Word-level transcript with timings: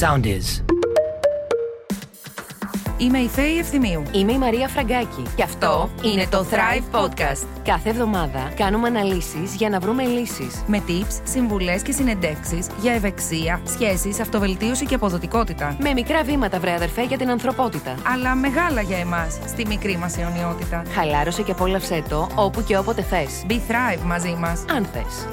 Sound 0.00 0.24
is. 0.26 0.62
Είμαι 2.98 3.18
η 3.18 3.28
Φέη 3.28 3.58
Ευθυμίου. 3.58 4.02
Είμαι 4.12 4.32
η 4.32 4.38
Μαρία 4.38 4.68
Φραγκάκη 4.68 5.22
και 5.36 5.42
αυτό 5.42 5.90
είναι 6.02 6.26
το 6.30 6.46
Thrive 6.50 7.00
Podcast. 7.00 7.46
Κάθε 7.64 7.88
εβδομάδα 7.88 8.52
κάνουμε 8.56 8.88
αναλύσεις 8.88 9.54
για 9.54 9.68
να 9.68 9.78
βρούμε 9.78 10.04
λύσεις. 10.04 10.62
Με 10.66 10.82
tips, 10.88 11.20
συμβουλές 11.24 11.82
και 11.82 11.92
συνεντεύξεις 11.92 12.66
για 12.80 12.92
ευεξία, 12.92 13.60
σχέσεις, 13.64 14.20
αυτοβελτίωση 14.20 14.86
και 14.86 14.94
αποδοτικότητα. 14.94 15.76
Με 15.80 15.92
μικρά 15.92 16.22
βήματα, 16.22 16.58
βρε 16.60 16.72
αδερφέ, 16.72 17.02
για 17.02 17.18
την 17.18 17.30
ανθρωπότητα. 17.30 17.94
Αλλά 18.12 18.34
μεγάλα 18.34 18.80
για 18.80 18.98
εμάς, 18.98 19.38
στη 19.46 19.66
μικρή 19.66 19.96
μας 19.96 20.18
αιωνιότητα. 20.18 20.82
Χαλάρωσε 20.94 21.42
και 21.42 21.50
απόλαυσέ 21.50 22.02
το 22.08 22.28
όπου 22.34 22.62
και 22.62 22.78
όποτε 22.78 23.02
θες. 23.02 23.44
Be 23.48 23.52
Thrive 23.52 24.02
μαζί 24.04 24.36
μας. 24.38 24.64
Αν 24.76 24.84
θες. 24.84 25.26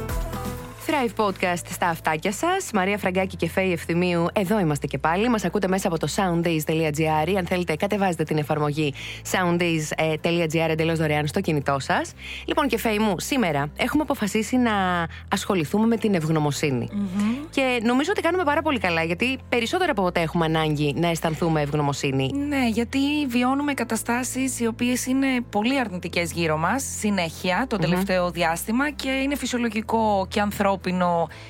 Thrive 0.94 1.26
Podcast 1.26 1.66
στα 1.70 1.88
αυτάκια 1.88 2.32
σας. 2.32 2.72
Μαρία 2.74 2.98
Φραγκάκη 2.98 3.36
και 3.36 3.50
Φέη 3.50 3.72
Ευθυμίου. 3.72 4.26
Εδώ 4.34 4.60
είμαστε 4.60 4.88
και 4.88 4.98
πάλι. 4.98 5.30
Μας 5.30 5.46
ακούτε 5.46 5.68
μέσα 5.68 5.88
από 5.88 6.00
το 6.00 6.08
sounddays.gr. 6.16 7.34
Αν 7.38 7.46
θέλετε, 7.46 7.76
κατεβάζετε 7.76 8.24
την 8.24 8.38
εφαρμογή 8.38 8.94
sounddays.gr 9.32 10.70
εντελώς 10.70 11.00
δωρεάν 11.00 11.28
στο 11.28 11.42
κινητό 11.42 11.80
σας. 11.80 12.14
Λοιπόν, 12.46 12.68
και 12.68 12.78
Φέη 12.78 13.00
μου, 13.00 13.20
σήμερα 13.20 13.70
έχουμε 13.78 14.02
αποφασίσει 14.02 14.58
να 14.58 14.72
ασχοληθούμε 15.32 15.88
με 15.88 15.98
την 15.98 16.14
ευγνωμοσυνη 16.14 16.90
Και 17.50 17.80
νομίζω 17.84 18.12
ότι 18.12 18.22
κάνουμε 18.22 18.44
πάρα 18.44 18.62
πολύ 18.62 18.80
καλά, 18.80 19.04
γιατί 19.04 19.40
περισσότερο 19.50 19.92
από 19.92 20.02
ποτέ 20.02 20.22
έχουμε 20.22 20.46
ανάγκη 20.46 20.94
να 20.98 21.08
αισθανθούμε 21.08 21.62
ευγνωμοσύνη. 21.62 22.32
Ναι, 22.48 22.68
γιατί 22.68 23.00
βιώνουμε 23.28 23.74
καταστάσεις 23.74 24.60
οι 24.60 24.68
οποίες 24.68 25.06
είναι 25.06 25.28
πολύ 25.50 25.80
αρνητικές 25.80 26.32
γύρω 26.32 26.58
μας 26.58 26.84
συνέχεια 27.00 27.66
το 27.70 27.78
τελευταίο 27.78 28.32
διάστημα 28.32 28.90
και 28.90 29.10
είναι 29.10 29.36
φυσιολογικό 29.36 30.28
και 30.30 30.40
ανθρώπινο 30.40 30.82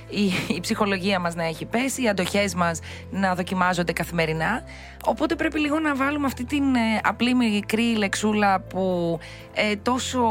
η, 0.10 0.32
η 0.56 0.60
ψυχολογία 0.60 1.20
μας 1.20 1.36
να 1.36 1.44
έχει 1.44 1.66
πέσει, 1.66 2.04
οι 2.04 2.10
αντοχές 2.10 2.56
μας 2.56 2.80
να 3.12 3.36
δοκιμάζονται 3.36 3.94
καθημερινά. 3.94 4.64
Οπότε 5.06 5.36
πρέπει 5.36 5.60
λίγο 5.60 5.80
να 5.80 5.96
βάλουμε 5.96 6.26
αυτή 6.26 6.46
την 6.46 6.76
ε, 6.76 7.00
απλή 7.04 7.34
μικρή 7.34 7.96
λεξούλα 7.96 8.60
που 8.60 9.20
ε, 9.54 9.76
τόσο... 9.76 10.22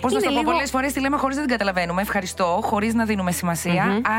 Πώς 0.00 0.12
να 0.12 0.20
το 0.20 0.32
πω, 0.32 0.42
πολλές 0.44 0.70
φορές 0.70 0.92
τη 0.92 1.00
λέμε 1.00 1.16
χωρίς 1.16 1.36
να 1.36 1.42
την 1.42 1.50
καταλαβαίνουμε. 1.50 2.02
Ευχαριστώ, 2.02 2.60
χωρίς 2.62 2.94
να 2.94 3.04
δίνουμε 3.04 3.32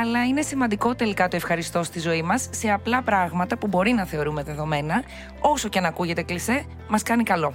Αλλά 0.02 0.26
είναι 0.30 0.42
σημαντικό 0.42 0.96
τελικά 0.96 1.28
το 1.28 1.36
ευχαριστώ 1.36 1.84
στη 1.84 2.00
ζωή 2.00 2.22
μας 2.22 2.48
σε 2.52 2.72
απλά 2.72 3.02
πράγματα 3.02 3.58
που 3.58 3.68
μπορεί 3.68 3.92
να 3.92 4.06
θεωρούμε 4.06 4.44
δεδομένα. 4.44 5.04
Όσο 5.40 5.70
και 5.70 5.78
αν 5.78 5.86
ακούγεται 5.86 6.22
κλεισέ, 6.22 6.66
μας 6.88 7.04
κάνει 7.04 7.24
καλό. 7.24 7.54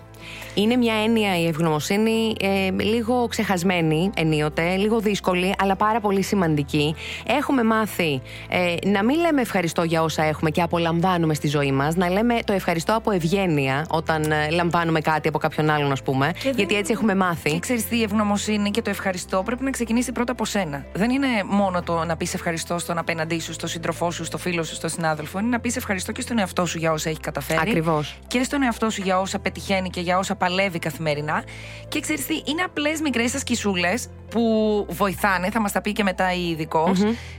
Είναι 0.55 0.77
μια 0.77 0.95
έννοια 0.95 1.39
η 1.39 1.47
ευγνωμοσύνη 1.47 2.35
ε, 2.41 2.71
λίγο 2.83 3.27
ξεχασμένη 3.29 4.11
ενίοτε, 4.17 4.77
λίγο 4.77 5.01
δύσκολη, 5.01 5.55
αλλά 5.59 5.77
πάρα 5.77 6.01
πολύ 6.01 6.23
σημαντική. 6.23 6.95
Έχουμε 7.27 7.65
μάθει 7.65 8.23
ε, 8.49 8.75
να 8.89 9.05
μην 9.05 9.19
λέμε 9.19 9.41
ευχαριστώ 9.41 9.83
για 9.83 10.03
όσα 10.03 10.23
έχουμε 10.23 10.51
και 10.51 10.63
απολαμβάνουμε 10.63 11.35
στη 11.35 11.49
ζωή 11.49 11.73
μας, 11.73 11.97
να 12.07 12.13
λέμε 12.13 12.39
το 12.45 12.53
ευχαριστώ 12.53 12.95
από 12.95 13.11
ευγένεια 13.11 13.87
όταν 13.89 14.31
ε, 14.31 14.51
λαμβάνουμε 14.51 15.01
κάτι 15.01 15.29
από 15.29 15.39
κάποιον 15.39 15.71
άλλον, 15.71 15.93
ας 15.93 16.03
πούμε. 16.03 16.33
γιατί 16.55 16.77
έτσι 16.77 16.93
έχουμε 16.93 17.15
μάθει. 17.15 17.51
Και 17.51 17.59
ξέρεις 17.59 17.89
τι, 17.89 17.99
η 17.99 18.03
ευγνωμοσύνη 18.03 18.71
και 18.71 18.83
το 18.83 18.91
ευχαριστώ 18.91 19.43
πρέπει 19.43 19.65
να 19.65 19.71
ξεκινήσει 19.71 20.13
πρώτα 20.13 20.33
από 20.33 20.45
σένα. 20.45 20.85
Δεν 20.93 21.11
είναι 21.11 21.27
μόνο 21.47 21.83
το 21.83 22.05
να 22.05 22.17
πεις 22.17 22.35
ευχαριστώ 22.35 22.79
στον 22.79 22.99
απέναντί 22.99 23.41
σου, 23.41 23.53
στον 23.53 23.69
σύντροφό 23.69 24.11
σου, 24.11 24.25
στο 24.25 24.39
φίλο 24.39 24.63
σου, 24.63 24.75
στον 24.75 24.91
συνάδελφο. 24.91 25.39
Είναι 25.39 25.49
να 25.49 25.61
πεις 25.61 25.77
ευχαριστώ 25.77 26.13
και 26.13 26.21
στον 26.21 26.39
εαυτό 26.39 26.67
σου 26.67 26.79
για 26.79 26.93
όσα 26.93 27.11
έχει 27.11 27.21
καταφέρει. 27.21 27.61
Ακριβώς. 27.61 28.19
Και 28.27 28.43
στον 28.43 28.63
εαυτό 28.63 28.91
σου 28.91 29.03
για 29.03 29.21
όσα 29.21 29.39
πετυχαίνει 29.39 29.91
και 29.91 30.01
για 30.01 30.19
όσα 30.19 30.35
παλεύει 30.35 30.79
καθημερινά. 30.79 31.45
Και 31.89 32.01
ξέρεις 32.01 32.27
τι, 32.27 32.35
είναι 32.35 32.63
απλές 32.63 33.01
μικρές 33.01 33.35
ασκησούλε 33.35 33.95
που 34.31 34.87
βοηθάνε, 34.91 35.51
θα 35.51 35.61
μας 35.61 35.73
τα 35.73 35.81
πει 35.81 35.93
και 35.93 36.03
μετά 36.03 36.33
η 36.33 36.49
ειδικο 36.49 36.93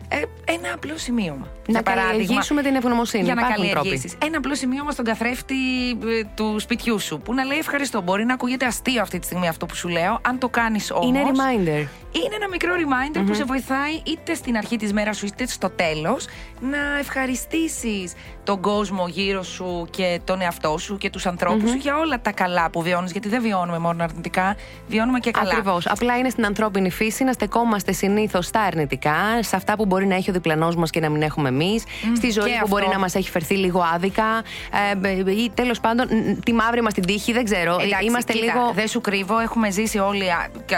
ε, 0.10 0.16
ένα 0.54 0.74
απλό 0.74 0.98
σημείωμα. 0.98 1.48
Να 1.68 1.82
καλλιεργήσουμε 1.82 2.62
την 2.62 2.76
ευγνωμοσύνη. 2.76 3.24
Για 3.24 3.36
να 3.36 3.42
καλλιεργήσεις. 3.42 4.16
Ένα 4.26 4.38
απλό 4.38 4.56
σημείωμα 4.58 4.92
στον 4.92 5.06
καθρέφτη 5.06 5.56
ε, 5.90 6.24
του 6.36 6.60
σπιτιού 6.60 7.00
σου 7.00 7.20
που 7.20 7.34
να 7.34 7.44
λέει 7.44 7.58
ευχαριστώ. 7.58 8.02
Μπορεί 8.02 8.26
να 8.26 8.34
ακούγεται 8.34 8.66
αστείο 8.66 9.02
αυτή 9.02 9.20
τη 9.20 9.26
στιγμή 9.26 9.48
αυτό 9.48 9.66
που 9.66 9.76
σου 9.76 9.88
λέω. 9.88 10.20
Αν 10.22 10.38
το 10.38 10.50
κάνεις 10.50 10.92
όμως. 10.92 11.06
Είναι 11.06 11.22
reminder. 11.24 11.88
Είναι 12.26 12.36
ένα 12.36 12.50
μικρό 12.50 12.74
reminder 12.74 13.24
που 13.26 13.34
σε 13.34 13.44
βοηθάει 13.44 14.02
είτε 14.06 14.34
στην 14.34 14.58
αρχή 14.58 14.76
της 14.76 14.94
μέρας 14.94 15.18
σου 15.18 15.26
είτε 15.26 15.48
στο 15.48 15.70
τέλος 15.70 16.26
να 16.62 16.98
ευχαριστήσεις 17.00 18.14
τον 18.44 18.62
κόσμο 18.62 19.08
γύρω 19.08 19.44
σου 19.44 19.88
και 19.90 20.20
τον 20.24 20.42
εαυτό 20.42 20.78
σου 20.78 20.98
και 20.98 21.10
τους 21.10 21.26
ανθρώπους 21.26 21.70
σου 21.70 21.76
για 21.76 21.98
όλα 21.98 22.22
τα 22.22 22.32
καλά 22.32 22.70
που 22.70 22.82
βιώνεις. 22.82 23.12
Γιατί 23.12 23.30
δεν 23.30 23.42
βιώνουμε 23.42 23.78
μόνο 23.78 24.04
αρνητικά, 24.04 24.56
βιώνουμε 24.88 25.20
και 25.20 25.32
καλά. 25.32 25.50
Ακριβώς. 25.50 25.88
Απλά 25.88 26.18
είναι 26.18 26.30
στην 26.30 26.46
ανθρώπινη 26.46 26.90
φύση 26.90 27.24
να 27.24 27.32
στεκόμαστε 27.32 27.92
συνήθως 27.92 28.46
στα 28.46 28.60
αρνητικά, 28.62 29.14
σε 29.40 29.56
αυτά 29.56 29.76
που 29.76 29.86
μπορεί 29.86 30.06
να 30.08 30.16
έχει 30.16 30.30
ο 30.30 30.34
διπλανός 30.34 30.76
μας 30.76 30.90
και 30.90 31.00
να 31.00 31.10
μην 31.10 31.22
έχουμε 31.22 31.50
εμείς, 31.50 31.84
στη 32.16 32.30
ζωή 32.32 32.58
που 32.62 32.68
μπορεί 32.68 32.88
να 32.92 33.00
μας 33.00 33.16
έχει 33.16 33.30
φερθεί 33.30 33.56
λίγο 33.56 33.84
άδικα, 33.94 34.44
ε, 35.04 35.32
ή 35.32 35.52
τέλος 35.54 35.80
πάντων 35.80 36.08
τη 36.46 36.54
μαύρη 36.54 36.82
μας 36.82 36.94
την 36.94 37.06
τύχη, 37.06 37.34
δεν 37.34 37.44
ξέρω. 37.44 37.78
Εντάξει, 37.82 38.06
Είμαστε 38.06 38.34
κοίτα, 38.34 38.46
λίγο. 38.46 38.72
Δεν 38.74 38.88
σου 38.88 39.02
κρύβω, 39.02 39.40
έχουμε 39.40 39.72
ζήσει 39.72 39.98
όλοι 39.98 40.26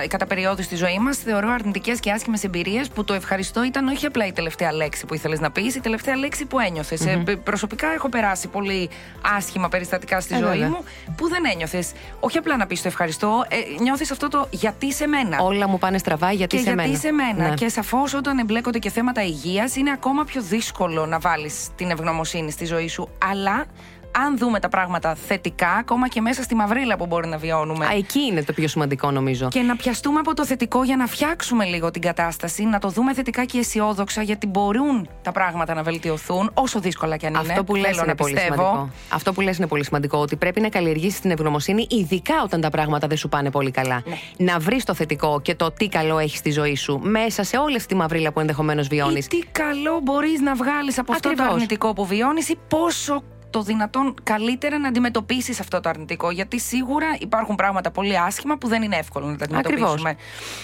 κατά 0.08 0.26
περίοδου 0.26 0.64
στη 0.64 0.76
ζωή 0.76 1.00
μας, 1.00 1.18
θεωρώ 1.32 1.50
αρνητικές 1.50 2.00
και 2.00 2.12
άσχημες 2.12 2.44
εμπειρίες 2.44 2.90
που 2.90 3.04
το 3.04 3.14
ευχαριστώ 3.14 3.64
ήταν 3.64 3.88
όχι 3.88 4.06
απλά 4.06 4.26
η 4.26 4.32
τελευταία 4.32 4.74
λέξη 4.74 5.06
που 5.06 5.14
ήθελες 5.14 5.40
να 5.40 5.52
πεις, 5.52 5.76
η 5.76 5.80
τελευταία 5.80 6.16
λέξη 6.16 6.46
που 6.46 6.60
ένιωθες. 6.60 7.06
Ε, 7.06 7.24
προσωπικά 7.44 7.88
έχω 7.88 8.10
περάσει 8.10 8.48
πολύ 8.48 8.90
άσχημα 9.38 9.70
περιστατικά 9.70 10.20
στη 10.22 10.34
Ε, 10.34 10.38
ζωή 10.38 10.48
βέβαια. 10.50 10.68
μου 10.70 10.84
που 11.18 11.30
δεν 11.30 11.44
ένιωθες. 11.54 11.92
Όχι 12.20 12.38
απλά 12.38 12.58
να 12.58 12.68
πεις 12.68 12.82
το 12.82 12.88
ευχαριστώ, 12.88 13.46
ε, 13.50 13.82
νιώθεις 13.82 14.12
αυτό 14.12 14.28
το 14.28 14.48
γιατί 14.50 14.94
σε 14.94 15.08
μένα. 15.08 15.38
Όλα 15.42 15.68
μου 15.68 15.78
πάνε 15.78 15.98
στραβά 15.98 16.32
γιατί 16.32 16.56
και 16.56 16.62
σε 16.64 16.70
γιατί 16.74 16.88
μένα. 16.88 17.00
σε 17.00 17.12
μένα. 17.12 17.48
Ναι. 17.48 17.54
Και 17.54 17.70
σαφώς 17.70 18.14
όταν 18.14 18.38
εμπλέκονται 18.38 18.80
και 18.80 18.90
θέματα 18.90 19.24
υγείας, 19.24 19.76
είναι 19.76 19.92
ακόμα 19.92 20.24
πιο 20.24 20.42
δύσκολο 20.42 21.06
να 21.06 21.20
βάλεις 21.20 21.68
την 21.76 21.90
ευγνωμοσύνη 21.90 22.52
στη 22.52 22.66
ζωή 22.66 22.88
σου. 22.88 23.10
Αλλά 23.32 23.66
αν 24.12 24.38
δούμε 24.38 24.60
τα 24.60 24.70
πράγματα 24.70 25.16
θετικά, 25.16 25.70
ακόμα 25.70 26.08
και 26.08 26.22
μέσα 26.22 26.44
στη 26.44 26.56
μαυρίλα 26.56 26.98
που 26.98 27.06
μπορεί 27.06 27.28
να 27.28 27.38
βιώνουμε. 27.38 27.86
Α, 27.86 27.90
εκεί 27.98 28.20
είναι 28.20 28.44
το 28.44 28.54
πιο 28.54 28.68
σημαντικό 28.68 29.12
νομίζω. 29.12 29.48
Και 29.48 29.62
να 29.62 29.76
πιαστούμε 29.76 30.20
από 30.20 30.34
το 30.34 30.46
θετικό 30.46 30.84
για 30.84 30.96
να 30.96 31.08
φτιάξουμε 31.08 31.66
λίγο 31.66 31.92
την 31.92 32.02
κατάσταση, 32.02 32.64
να 32.64 32.80
το 32.80 32.90
δούμε 32.90 33.14
θετικά 33.14 33.44
και 33.46 33.58
αισιόδοξα, 33.58 34.22
γιατί 34.22 34.48
μπορούν 34.48 35.10
τα 35.22 35.32
πράγματα 35.32 35.74
να 35.74 35.84
βελτιωθούν, 35.84 36.52
όσο 36.54 36.80
δύσκολα 36.80 37.18
κι 37.18 37.26
αν 37.26 37.34
είναι. 37.34 37.42
Αυτό 37.50 37.64
που 37.64 37.76
λες 37.76 37.86
Θέλω 37.86 37.98
είναι 37.98 38.06
να 38.08 38.16
πολύ 38.16 38.34
πιστεύω. 38.34 38.54
σημαντικό. 38.54 38.90
Αυτό 39.10 39.34
που 39.34 39.42
λες 39.42 39.58
είναι 39.58 39.68
πολύ 39.68 39.84
σημαντικό. 39.86 40.18
Ότι 40.18 40.36
πρέπει 40.36 40.62
να 40.62 40.70
καλλιεργήσεις 40.70 41.20
την 41.20 41.32
ευγνωμοσύνη, 41.32 41.88
ειδικά 41.90 42.34
όταν 42.44 42.62
τα 42.62 42.70
πράγματα 42.70 43.08
δεν 43.08 43.18
σου 43.18 43.30
πάνε 43.30 43.52
πολύ 43.52 43.72
καλά. 43.72 44.02
Ναι. 44.06 44.46
Να 44.52 44.60
βρεις 44.60 44.84
το 44.84 44.94
θετικό 44.94 45.42
και 45.42 45.56
το 45.56 45.72
τι 45.72 45.88
καλό 45.88 46.18
έχει 46.18 46.38
στη 46.38 46.52
ζωή 46.52 46.76
σου 46.76 47.00
μέσα 47.04 47.44
σε 47.44 47.58
όλη 47.58 47.76
αυτή 47.76 47.88
τη 47.88 47.96
μαυρίλα 47.96 48.32
που 48.32 48.40
ενδεχομένως 48.40 48.88
βιώνεις. 48.88 49.26
Ή 49.26 49.30
τι 49.30 49.40
καλό 49.52 50.00
μπορείς 50.04 50.40
να 50.42 50.56
βγάλεις 50.56 50.98
από 51.00 51.12
αυτό 51.12 51.28
το 51.28 51.34
Ακριβώς. 51.34 51.54
αρνητικό 51.54 51.94
που 51.94 52.06
βιώνεις 52.06 52.50
ή 52.50 52.58
πόσο 52.68 53.24
το 53.50 53.62
δυνατόν 53.62 54.14
καλύτερα 54.24 54.78
να 54.80 54.88
αντιμετωπίσεις 54.88 55.60
αυτό 55.60 55.80
το 55.80 55.90
αρνητικό. 55.90 56.32
Γιατί 56.32 56.60
σίγουρα 56.60 57.08
υπάρχουν 57.20 57.56
πράγματα 57.56 57.92
πολύ 57.92 58.18
άσχημα 58.20 58.58
που 58.58 58.68
δεν 58.68 58.82
είναι 58.82 58.96
εύκολο 58.96 59.26
να 59.26 59.36
τα 59.38 59.44
Ακριβώς. 59.44 59.64
αντιμετωπίσουμε. 59.66 60.16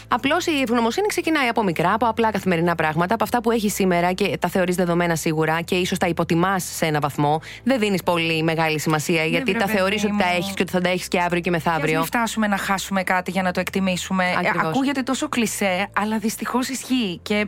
Απλώς 0.08 0.46
η 0.46 0.62
ευγνωμοσύνη 0.62 1.08
ξεκινάει 1.08 1.48
από 1.48 1.64
μικρά, 1.64 1.94
από 1.94 2.06
απλά 2.08 2.32
καθημερινά 2.32 2.76
πράγματα, 2.76 3.14
από 3.14 3.24
αυτά 3.24 3.42
που 3.42 3.52
έχεις 3.52 3.74
σήμερα 3.74 4.12
και 4.14 4.38
τα 4.40 4.48
θεωρείς 4.48 4.76
δεδομένα 4.76 5.16
σίγουρα 5.16 5.62
και 5.62 5.76
ίσως 5.76 5.98
τα 5.98 6.08
υποτιμάς 6.08 6.64
σε 6.64 6.86
ένα 6.86 7.00
βαθμό. 7.00 7.42
Δεν 7.64 7.80
δίνεις 7.80 8.04
πολύ 8.04 8.44
μεγάλη 8.44 8.80
σημασία 8.80 9.24
γιατί 9.24 9.52
βρε, 9.52 9.60
τα 9.60 9.66
παιδί 9.66 9.78
θεωρείς 9.78 10.04
ότι 10.04 10.18
τα 10.18 10.26
μου. 10.26 10.32
έχεις 10.38 10.54
και 10.54 10.62
ότι 10.62 10.72
θα 10.72 10.82
τα 10.82 10.90
έχεις 10.90 11.08
και 11.08 11.20
αύριο 11.20 11.42
και 11.42 11.50
Και 11.50 11.56
ας 11.56 11.64
μεθαύριο. 11.64 11.98
μην 11.98 12.06
φτάσουμε 12.06 12.48
να 12.48 12.58
χάσουμε 12.58 13.04
κάτι 13.04 13.32
για 13.32 13.42
να 13.42 13.52
το 13.52 13.60
εκτιμήσουμε. 13.60 14.24
Ε, 14.26 14.36
Ακριβώς. 14.38 14.68
ακούγεται 14.68 15.02
τόσο 15.02 15.30
κλισέ, 15.30 15.88
αλλά 15.98 16.18
δυστυχώς 16.18 16.68
ισχύει. 16.70 17.20
Και 17.24 17.48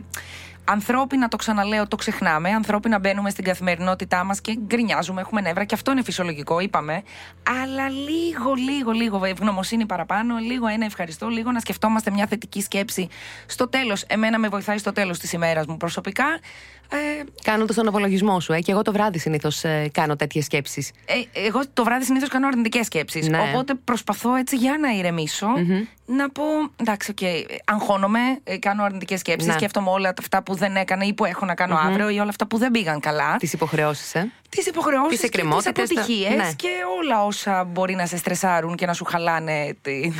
ανθρώπινα, 0.70 1.28
το 1.28 1.36
ξαναλέω, 1.36 1.88
το 1.88 1.96
ξεχνάμε. 1.96 2.50
Ανθρώπινα 2.50 2.98
μπαίνουμε 2.98 3.30
στην 3.30 3.44
καθημερινότητά 3.44 4.24
μας 4.24 4.40
και 4.40 4.56
γκρινιάζουμε, 4.66 5.20
έχουμε 5.20 5.40
νεύρα 5.40 5.64
και 5.64 5.74
αυτό 5.74 5.90
είναι 5.90 6.02
φυσιολογικό, 6.02 6.60
είπαμε. 6.60 7.02
Αλλά 7.62 7.88
λίγο, 7.88 8.54
λίγο, 8.54 8.90
λίγο 8.90 9.24
ευγνωμοσύνη 9.24 9.86
παραπάνω, 9.86 10.36
λίγο 10.36 10.66
ένα 10.66 10.84
ευχαριστώ, 10.84 11.28
λίγο 11.28 11.52
να 11.52 11.60
σκεφτόμαστε 11.60 12.10
μια 12.10 12.26
θετική 12.26 12.62
σκέψη 12.62 13.08
στο 13.46 13.68
τέλος. 13.68 14.02
Εμένα 14.02 14.38
με 14.38 14.48
βοηθάει 14.48 14.78
στο 14.78 14.92
τέλος 14.92 15.18
της 15.18 15.32
ημέρας 15.32 15.66
μου 15.66 15.76
προσωπικά. 15.76 16.24
Ε, 16.90 16.96
Κάνοντα 17.42 17.74
τον 17.74 17.88
απολογισμό 17.88 18.40
σου, 18.40 18.52
ε, 18.52 18.60
και 18.60 18.72
εγώ 18.72 18.82
το 18.82 18.92
βράδυ 18.92 19.18
συνήθως 19.18 19.64
κάνω 19.92 20.16
τέτοιες 20.16 20.44
σκέψεις. 20.44 20.90
Ε, 21.04 21.46
εγώ 21.46 21.60
το 21.72 21.84
βράδυ 21.84 22.04
συνήθως 22.04 22.28
κάνω 22.28 22.46
αρνητικές 22.46 22.86
σκέψεις. 22.86 23.28
Ναι. 23.28 23.38
Οπότε 23.40 23.74
προσπαθώ 23.84 24.34
έτσι 24.34 24.56
για 24.56 24.78
να 24.80 24.88
ηρεμήσω 24.90 25.46
να 26.06 26.30
πω 26.30 26.42
εντάξει, 26.76 27.10
οκ, 27.10 27.18
αγχώνομαι, 27.64 28.18
ε, 28.44 28.58
κάνω 28.58 28.82
αρνητικές 28.84 29.20
σκέψεις, 29.20 29.48
Ναι. 29.48 29.54
σκέφτομαι 29.56 29.90
όλα 29.90 30.12
αυτά 30.18 30.42
που 30.42 30.54
δεν 30.54 30.76
έκανα 30.76 31.04
ή 31.04 31.12
που 31.12 31.24
έχω 31.24 31.44
να 31.46 31.54
κάνω 31.54 31.76
αύριο 31.76 32.08
ή 32.08 32.18
όλα 32.18 32.28
αυτά 32.28 32.46
που 32.46 32.58
δεν 32.58 32.70
πήγαν 32.70 33.00
καλά. 33.00 33.36
Τις 33.36 33.52
υποχρεώσεις, 33.52 34.14
ε. 34.14 34.32
Τις 34.50 34.66
υποχρεώσεις 34.66 35.08
τις 35.08 35.20
και 35.20 35.28
τις 35.28 35.38
εκκρεμότητες, 35.38 35.88
τα- 35.88 36.00
αποτυχίες 36.00 36.36
ναι. 36.36 36.52
και 36.56 36.68
όλα 37.00 37.24
όσα 37.24 37.64
μπορεί 37.64 37.94
να 37.94 38.06
σε 38.06 38.16
στρεσάρουν 38.16 38.74
και 38.76 38.86
να 38.86 38.92
σου 38.92 39.04
χαλάνε 39.04 39.76
τη, 39.82 40.12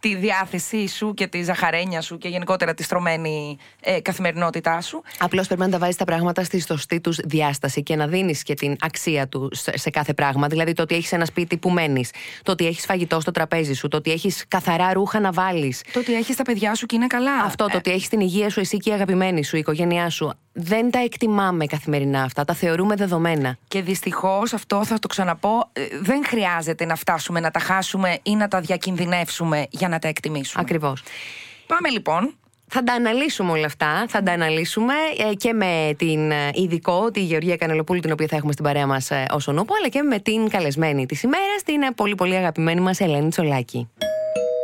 τη 0.00 0.14
διάθεσή 0.14 0.88
σου 0.88 1.14
και 1.14 1.26
τη 1.26 1.42
ζαχαρένια 1.42 2.00
σου 2.00 2.18
και 2.18 2.28
γενικότερα 2.28 2.74
τη 2.74 2.82
στρωμένη 2.82 3.56
ε, 3.80 4.00
καθημερινότητά 4.00 4.80
σου. 4.80 5.02
Απλώς 5.18 5.46
πρέπει 5.46 5.60
να 5.62 5.68
τα 5.68 5.78
βάζεις 5.78 5.96
τα 5.96 6.04
πράγματα 6.04 6.44
στη 6.44 6.60
σωστή 6.60 7.00
τους 7.00 7.16
διάσταση 7.24 7.82
και 7.82 7.96
να 7.96 8.06
δίνεις 8.06 8.42
και 8.42 8.54
την 8.54 8.76
αξία 8.80 9.28
του 9.28 9.48
σε 9.52 9.78
σε 9.78 9.90
κάθε 9.90 10.14
πράγμα. 10.14 10.46
Δηλαδή 10.46 10.72
το 10.72 10.82
ότι 10.82 10.94
έχεις 10.94 11.12
ένα 11.12 11.24
σπίτι 11.24 11.56
που 11.56 11.70
μένεις, 11.70 12.10
το 12.42 12.52
ότι 12.52 12.66
έχεις 12.66 12.84
φαγητό 12.84 13.20
στο 13.20 13.30
τραπέζι 13.30 13.72
σου, 13.74 13.88
το 13.88 13.96
ότι 13.96 14.10
έχεις 14.10 14.44
καθαρά 14.48 14.92
ρούχα 14.92 15.20
να 15.20 15.32
βάλεις. 15.32 15.82
Το 15.92 15.98
ότι 15.98 16.14
έχεις 16.14 16.36
τα 16.36 16.42
παιδιά 16.42 16.74
σου 16.74 16.86
και 16.86 16.96
είναι 16.96 17.06
καλά. 17.06 17.34
Αυτό, 17.44 17.66
το 17.66 17.76
ότι 17.76 17.90
έχεις 17.90 18.08
την 18.08 18.20
υγεία 18.20 18.50
σου, 18.50 18.60
εσύ 18.60 18.76
και 18.76 18.90
η 18.90 18.92
αγαπημένη 18.92 19.44
σου, 19.44 19.56
η 19.56 19.58
οικογένειά 19.58 20.10
σου. 20.10 20.32
Δεν 20.52 20.90
τα 20.90 20.98
εκτιμάμε 20.98 21.66
καθημερινά 21.66 22.22
αυτά, 22.22 22.44
τα 22.44 22.54
θεωρούμε 22.54 22.94
δεδομένα. 22.94 23.58
Και 23.68 23.82
δυστυχώς 23.82 24.52
αυτό 24.52 24.84
θα 24.84 24.98
το 24.98 25.08
ξαναπώ, 25.08 25.68
ε, 25.72 25.82
δεν 26.00 26.24
χρειάζεται 26.26 26.84
να 26.84 26.94
φτάσουμε 26.94 27.40
να 27.40 27.50
τα 27.50 27.58
χάσουμε 27.58 28.18
ή 28.22 28.34
να 28.36 28.48
τα 28.48 28.60
διακινδυνεύσουμε 28.60 29.66
για 29.70 29.88
να 29.88 29.98
τα 29.98 30.08
εκτιμήσουμε. 30.08 30.62
Ακριβώς. 30.62 31.02
Πάμε 31.66 31.88
λοιπόν 31.88 32.34
θα 32.72 32.82
τα 32.82 32.92
αναλύσουμε 32.92 33.50
όλα 33.50 33.66
αυτά. 33.66 34.04
Θα 34.08 34.22
τα 34.22 34.32
αναλύσουμε 34.32 34.94
ε, 35.30 35.34
και 35.34 35.52
με 35.52 35.94
την 35.98 36.30
ε, 36.30 36.50
ειδικό, 36.54 37.10
τη 37.10 37.20
Γεωργία 37.20 37.56
Κανελοπούλη, 37.56 38.00
την 38.00 38.12
οποία 38.12 38.26
θα 38.26 38.36
έχουμε 38.36 38.52
στην 38.52 38.64
παρέα 38.64 38.86
μας 38.86 39.10
ως 39.30 39.46
Νούπο, 39.46 39.74
αλλά 39.78 39.88
και 39.88 40.02
με 40.02 40.18
την 40.18 40.48
καλεσμένη 40.48 41.06
της 41.06 41.22
ημέρας, 41.22 41.62
την 41.64 41.94
πολύ 41.94 42.14
πολύ 42.14 42.36
αγαπημένη 42.36 42.80
μας 42.80 43.00
Ελένη 43.00 43.28
Τσολάκη. 43.28 43.88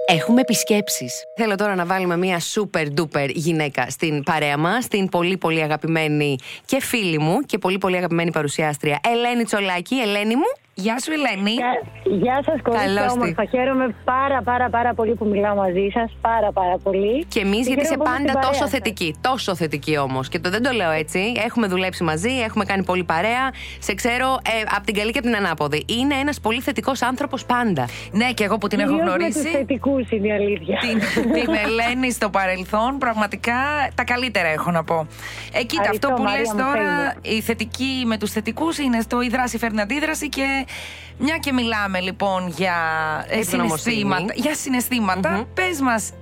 Έχουμε 0.09 0.41
επισκέψεις. 0.41 1.23
Θέλω 1.37 1.55
τώρα 1.55 1.75
να 1.75 1.85
βάλουμε 1.85 2.17
μια 2.17 2.41
super 2.55 2.87
duper 2.97 3.31
γυναίκα 3.35 3.91
στην 3.91 4.23
παρέα 4.23 4.57
μας, 4.57 4.89
την 4.89 5.09
πολύ 5.09 5.37
πολύ 5.37 5.63
αγαπημένη 5.63 6.37
και 6.65 6.81
φίλη 6.81 7.19
μου 7.19 7.41
και 7.41 7.59
πολύ 7.59 7.79
πολύ 7.79 7.97
αγαπημένη 7.97 8.31
παρουσιάστρια 8.31 9.01
Ελένη 9.05 9.45
Τσολάκη. 9.45 9.95
Ελένη 9.95 10.37
μου. 10.37 10.66
Γεια 10.79 10.99
σου, 11.01 11.13
Ελένη. 11.13 11.51
Γεια, 11.51 11.83
γεια 12.05 12.43
σας, 12.45 12.63
κορίτσια. 12.63 13.11
Όμορφα. 13.11 13.45
Χαίρομαι 13.45 13.95
πάρα, 14.05 14.43
πάρα, 14.43 14.71
πάρα 14.71 14.95
πολύ 14.95 15.15
που 15.15 15.27
μιλάω 15.27 15.55
μαζί 15.55 15.89
σας. 15.95 16.17
Πάρα, 16.21 16.53
πάρα 16.53 16.79
πολύ. 16.83 17.25
Και 17.25 17.41
εμείς, 17.41 17.67
γιατί 17.67 17.83
είσαι 17.83 17.97
πάντα 17.97 18.39
τόσο 18.49 18.69
θετική. 18.69 19.15
Τόσο 19.21 19.55
θετική 19.55 19.99
όμως. 19.99 20.29
Και 20.29 20.39
το 20.39 20.51
δεν 20.51 20.63
το 20.63 20.73
λέω 20.73 20.91
έτσι. 20.91 21.33
Έχουμε 21.45 21.67
δουλέψει 21.67 22.05
μαζί, 22.05 22.31
έχουμε 22.45 22.65
κάνει 22.65 22.85
πολύ 22.85 23.05
παρέα. 23.05 23.51
Σε 23.79 23.95
ξέρω 23.95 24.27
ε, 24.27 24.75
από 24.77 24.87
την 24.87 24.95
καλή 24.95 25.11
και 25.11 25.19
από 25.19 25.27
την 25.27 25.37
ανάποδη. 25.37 25.85
Είναι 25.87 26.15
ένας 26.15 26.41
πολύ 26.41 26.61
θετικός 26.61 27.03
άνθρωπος 27.03 27.47
πάντα. 27.47 27.89
Ναι, 28.13 28.33
και 28.33 28.45
εγώ 28.45 28.59
που 28.59 28.67
την 28.67 28.81
έχω 28.81 28.97
γνωρίσει. 28.97 29.43
Με 29.43 29.49
θετικούς 29.49 30.11
είναι 30.11 30.27
η 30.27 30.33
αλήθεια. 30.33 30.79
Την, 30.79 31.01
την 31.33 31.55
Ελένη 31.65 32.11
στο 32.11 32.31
παρελθόν, 32.31 32.99
πραγματικά 32.99 33.55
τα 33.95 34.05
καλύτερα 34.05 34.49
έχω 34.49 34.71
να 34.71 34.85
πω. 34.85 35.07
Ε, 35.53 35.65
κοίτα, 35.65 35.91
αυτό 35.91 36.09
που 36.09 36.23
λες 36.23 36.49
τώρα, 36.49 37.15
η 37.23 37.41
θετική 37.41 38.03
με 38.07 38.19
τους 38.19 38.31
θετικούς 38.31 38.79
είναι 38.79 39.01
στο 39.01 39.23
η 39.23 39.29
δράση 39.29 39.59
φέρνει 39.59 39.81
αντίδραση 39.81 40.29
και 40.29 40.66
μια 41.19 41.39
και 41.39 41.53
μιλάμε 41.53 42.01
λοιπόν 42.01 42.49
για 42.49 42.75
ε, 43.29 43.43
συναισθήματα, 43.43 44.33
για 44.35 44.55
συναισθήματα 44.55 45.41
mm-hmm. 45.41 45.47
πες 45.55 45.81
μας, 45.81 46.13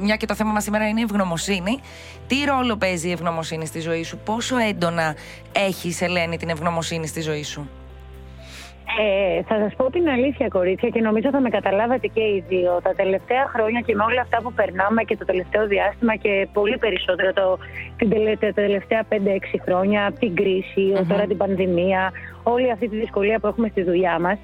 μια 0.00 0.16
και 0.16 0.26
το 0.26 0.34
θέμα 0.34 0.52
μας 0.52 0.62
σήμερα 0.62 0.88
είναι 0.88 1.00
η 1.00 1.02
ευγνωμοσύνη, 1.02 1.80
τι 2.26 2.44
ρόλο 2.44 2.76
παίζει 2.76 3.08
η 3.08 3.10
ευγνωμοσύνη 3.10 3.66
στη 3.66 3.80
ζωή 3.80 4.02
σου, 4.02 4.18
πόσο 4.24 4.56
έντονα 4.56 5.16
έχεις 5.52 6.00
Ελένη 6.00 6.36
την 6.36 6.48
ευγνωμοσύνη 6.48 7.06
στη 7.06 7.20
ζωή 7.20 7.42
σου; 7.42 7.68
Ε, 8.98 9.42
θα 9.42 9.56
σας 9.58 9.74
πω 9.76 9.90
την 9.90 10.08
αλήθεια, 10.08 10.48
κορίτσια, 10.48 10.88
και 10.88 11.00
νομίζω 11.00 11.28
θα 11.30 11.40
με 11.40 11.48
καταλάβατε 11.48 12.06
και 12.06 12.20
οι 12.20 12.44
δύο. 12.48 12.80
Τα 12.82 12.92
τελευταία 12.96 13.44
χρόνια 13.52 13.80
και 13.80 13.94
με 13.94 14.04
όλα 14.04 14.20
αυτά 14.20 14.42
που 14.42 14.52
περνάμε 14.52 15.02
και 15.02 15.16
το 15.16 15.24
τελευταίο 15.24 15.66
διάστημα 15.66 16.16
και 16.16 16.48
πολύ 16.52 16.76
περισσότερο 16.78 17.32
το, 17.32 17.58
την 17.96 18.10
τα 18.38 18.52
τελευταία 18.52 19.02
5-6 19.10 19.16
χρόνια, 19.64 20.12
την 20.18 20.34
κρίση, 20.34 20.92
mm-hmm. 20.94 21.06
τώρα 21.08 21.24
την 21.26 21.36
πανδημία, 21.36 22.12
όλη 22.42 22.70
αυτή 22.70 22.88
τη 22.88 22.96
δυσκολία 22.96 23.38
που 23.38 23.46
έχουμε 23.46 23.68
στη 23.68 23.82
δουλειά 23.82 24.18
μας. 24.18 24.38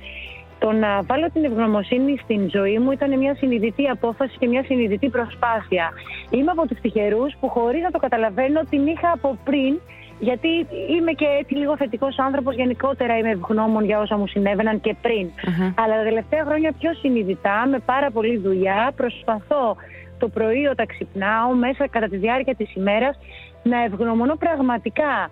Το 0.59 0.73
να 0.73 1.03
βάλω 1.03 1.31
την 1.33 1.45
ευγνωμοσύνη 1.45 2.17
στην 2.23 2.51
ζωή 2.51 2.79
μου 2.79 2.91
ήταν 2.91 3.19
μια 3.19 3.35
συνειδητή 3.35 3.89
απόφαση 3.89 4.37
και 4.39 4.47
μια 4.47 4.65
συνειδητή 4.65 5.09
προσπάθεια. 5.09 5.93
Είμαι 6.31 6.51
από 6.51 6.67
τους 6.67 6.81
τυχερούς 6.81 7.35
που 7.41 7.49
χωρίς 7.49 7.83
να 7.83 7.91
το 7.91 7.99
καταλαβαίνω 7.99 8.61
την 8.71 8.87
είχα 8.87 9.11
από 9.15 9.39
πριν 9.45 9.81
γιατί 10.21 10.49
είμαι 10.97 11.13
και 11.13 11.27
έτσι 11.41 11.55
λίγο 11.55 11.77
θετικός 11.77 12.19
άνθρωπος. 12.19 12.55
Γενικότερα 12.55 13.19
είμαι 13.19 13.31
ευγνώμων 13.31 13.85
για 13.85 14.01
όσα 14.01 14.17
μου 14.17 14.27
συνέβαιναν 14.27 14.81
και 14.81 14.97
πριν. 15.03 15.31
Αλλά 15.75 15.97
τα 15.97 16.03
τελευταία 16.03 16.45
χρόνια 16.45 16.73
πιο 16.79 16.95
συνειδητά, 16.95 17.67
με 17.67 17.79
πάρα 17.79 18.11
πολλή 18.11 18.37
δουλειά, 18.37 18.93
προσπαθώ 18.97 19.77
το 20.19 20.29
πρωί 20.29 20.67
όταν 20.67 20.87
ξυπνάω, 20.87 21.53
μέσα 21.55 21.89
κατά 21.89 22.09
τη 22.09 22.17
διάρκεια 22.17 22.55
της 22.55 22.75
ημέρας, 22.75 23.19
να 23.63 23.83
ευγνωμονώ 23.83 24.35
πραγματικά 24.37 25.31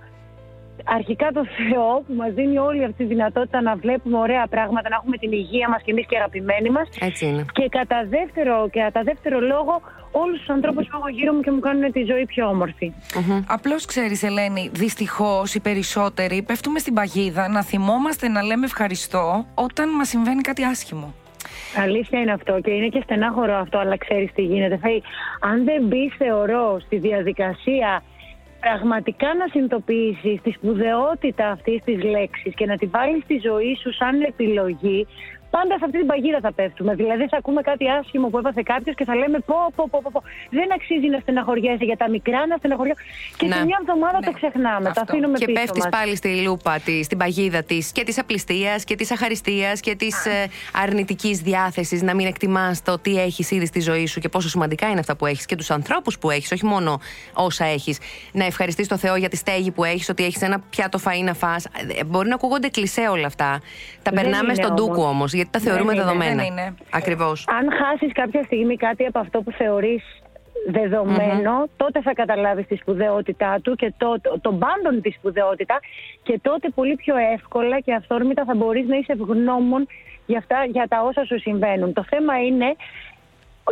αρχικά 0.85 1.29
το 1.33 1.45
Θεό 1.45 2.03
που 2.07 2.15
μας 2.15 2.33
δίνει 2.33 2.59
όλη 2.59 2.85
αυτή 2.85 2.97
τη 2.97 3.05
δυνατότητα 3.05 3.61
να 3.61 3.77
βλέπουμε 3.77 4.19
ωραία 4.19 4.47
πράγματα, 4.47 4.89
να 4.89 4.97
έχουμε 4.97 5.17
την 5.17 5.33
υγεία 5.33 5.69
μας 5.69 5.83
και 5.83 5.91
εμείς 5.91 6.07
και 6.07 6.17
αγαπημένοι 6.17 6.71
μας. 6.71 6.89
Έτσι 7.01 7.27
είναι. 7.27 7.45
Και 7.53 7.69
κατά 7.69 8.07
δεύτερο, 8.09 8.69
και 8.73 8.81
κατά 8.81 9.03
δεύτερο 9.03 9.41
λόγο 9.41 9.81
όλους 10.11 10.39
τους 10.39 10.49
ανθρώπους 10.49 10.87
που 10.87 10.97
έχω 10.99 11.09
γύρω 11.09 11.33
μου 11.33 11.41
και 11.41 11.51
μου 11.51 11.61
κάνουν 11.61 11.93
τη 11.93 12.03
ζωή 12.05 12.27
πιο 12.27 12.47
όμορφη. 12.47 12.93
Mm-hmm. 13.15 13.43
Απλώς 13.47 13.85
ξέρεις 13.85 14.23
Ελένη, 14.23 14.71
δυστυχώς 14.73 15.55
οι 15.55 15.61
περισσότεροι 15.61 16.43
πέφτουμε 16.43 16.79
στην 16.79 16.95
παγίδα 16.95 17.49
να 17.49 17.63
θυμόμαστε 17.63 18.29
να 18.29 18.43
λέμε 18.43 18.65
ευχαριστώ 18.65 19.47
όταν 19.55 19.89
μας 19.89 20.09
συμβαίνει 20.09 20.41
κάτι 20.41 20.65
άσχημο. 20.65 21.15
Αλήθεια 21.77 22.21
είναι 22.21 22.33
αυτό 22.33 22.61
και 22.61 22.71
είναι 22.71 22.89
και 22.89 23.01
στενάχωρο 23.05 23.55
αυτό, 23.55 23.79
αλλά 23.79 23.97
ξέρεις 23.97 24.33
τι 24.33 24.43
γίνεται. 24.43 24.79
αν 25.41 25.65
δεν 25.65 25.85
μπει, 25.85 26.13
θεωρώ, 26.19 26.81
στη 26.81 26.97
διαδικασία 26.99 28.03
πραγματικά 28.69 29.35
να 29.35 29.47
συνειδητοποιήσεις 29.51 30.41
τη 30.43 30.51
σπουδαιότητα 30.51 31.51
αυτής 31.51 31.83
της 31.85 32.03
λέξης 32.03 32.55
και 32.55 32.67
να 32.67 32.77
τη 32.77 32.87
βάλεις 32.87 33.23
στη 33.23 33.41
ζωή 33.49 33.77
σου 33.83 33.93
σαν 33.93 34.21
επιλογή, 34.23 35.07
πάντα 35.51 35.75
σε 35.79 35.85
αυτή 35.85 35.99
την 35.99 36.07
παγίδα 36.07 36.41
θα 36.41 36.53
πέφτουμε. 36.53 36.95
Δηλαδή 36.95 37.25
θα 37.29 37.37
ακούμε 37.37 37.61
κάτι 37.63 37.85
άσχημο 37.91 38.29
που 38.29 38.39
έπαθε 38.39 38.63
κάποιος 38.65 38.95
και 38.97 39.05
θα 39.05 39.15
λέμε 39.15 39.39
πω, 39.39 39.57
πω, 39.77 39.89
πω, 39.91 40.01
πω, 40.13 40.23
Δεν 40.51 40.73
αξίζει 40.77 41.09
να 41.09 41.19
στεναχωριέσαι 41.19 41.85
για 41.85 41.97
τα 41.97 42.09
μικρά, 42.11 42.47
να 42.47 42.57
στεναχωριέσαι. 42.57 43.03
Και 43.37 43.47
σε 43.53 43.65
μια 43.65 43.79
εβδομάδα 43.81 44.19
το 44.19 44.31
ναι. 44.31 44.33
ξεχνάμε. 44.33 44.91
Το 44.95 45.01
αφήνουμε 45.01 45.39
και 45.39 45.45
πίσω. 45.45 45.61
Και 45.61 45.71
πέφτει 45.73 45.89
πάλι 45.91 46.17
στη 46.17 46.43
λούπα, 46.43 46.79
τη, 46.85 47.03
στην 47.03 47.19
παγίδα 47.19 47.63
της 47.63 47.93
και 47.93 48.05
της 48.05 48.19
απληστίας 48.19 48.85
και 48.85 48.95
της 48.95 49.11
αχαριστίας 49.11 49.81
και 49.81 49.95
της 49.95 50.27
ε, 50.27 50.47
αρνητικής 50.83 51.41
διάθεσης 51.41 52.03
να 52.03 52.15
μην 52.15 52.27
εκτιμάς 52.27 52.83
το 52.83 52.99
τι 52.99 53.21
έχεις 53.21 53.51
ήδη 53.51 53.67
στη 53.67 53.81
ζωή 53.81 54.07
σου 54.07 54.21
και 54.21 54.29
πόσο 54.29 54.49
σημαντικά 54.49 54.89
είναι 54.89 55.01
αυτά 55.01 55.17
που 55.17 55.27
έχεις 55.27 55.47
και 55.47 55.57
τους 55.57 55.71
ανθρώπους 55.71 56.19
που 56.19 56.31
έχεις, 56.31 56.53
όχι 56.53 56.65
μόνο 56.65 57.01
όσα 57.33 57.65
έχεις. 57.65 57.99
Να 58.33 58.45
ευχαριστείς 58.45 58.89
το 58.89 58.97
Θεό 58.97 59.17
για 59.17 59.29
τη 59.29 59.37
στέγη 59.37 59.71
που 59.71 59.85
έχεις, 59.85 60.09
ότι 60.09 60.25
έχεις 60.25 60.43
ένα 60.43 60.59
πιάτο 60.71 60.99
φαΐ 61.05 61.23
να 61.25 61.35
φας. 61.35 61.65
Ε, 61.65 62.05
μπορεί 62.05 62.29
να 62.29 62.35
ακούγονται 62.35 62.69
κλεισέ 62.69 63.09
όλα 63.11 63.27
αυτά. 63.27 63.61
Τα 64.03 64.11
περνάμε 64.11 64.55
στον 64.55 64.75
ντούκου 64.75 65.03
όμως 65.03 65.33
γιατί 65.39 65.51
τα 65.51 65.61
θεωρούμε 65.67 65.93
δεν 65.95 66.03
δεδομένα. 66.03 66.31
Είναι, 66.45 66.45
είναι. 66.45 66.75
Ακριβώς. 66.91 67.37
Αν 67.59 67.65
χάσεις 67.79 68.13
κάποια 68.13 68.43
στιγμή 68.43 68.77
κάτι 68.77 69.05
από 69.11 69.19
αυτό 69.19 69.43
που 69.43 69.53
θεωρείς 69.61 70.03
δεδομενο 70.67 71.55
τότε 71.77 71.99
θα 72.03 72.13
καταλάβεις 72.13 72.67
τη 72.67 72.77
σπουδαιότητά 72.77 73.61
του 73.63 73.75
και 73.75 73.93
το, 73.97 74.09
τον 74.41 74.59
πάντων 74.59 75.01
τη 75.01 75.11
σπουδαιότητα 75.11 75.77
και 76.23 76.39
τότε 76.43 76.69
πολύ 76.69 76.95
πιο 76.95 77.15
εύκολα 77.35 77.81
και 77.81 77.95
αυθόρμητα 77.95 78.45
θα 78.45 78.55
μπορείς 78.55 78.87
να 78.87 78.97
είσαι 78.97 79.13
ευγνώμων 79.13 79.87
για, 80.27 80.39
αυτά, 80.39 80.65
για 80.71 80.87
τα 80.89 81.03
όσα 81.03 81.25
σου 81.25 81.39
συμβαίνουν. 81.41 81.93
Το 81.93 82.05
θέμα 82.09 82.35
είναι 82.47 82.77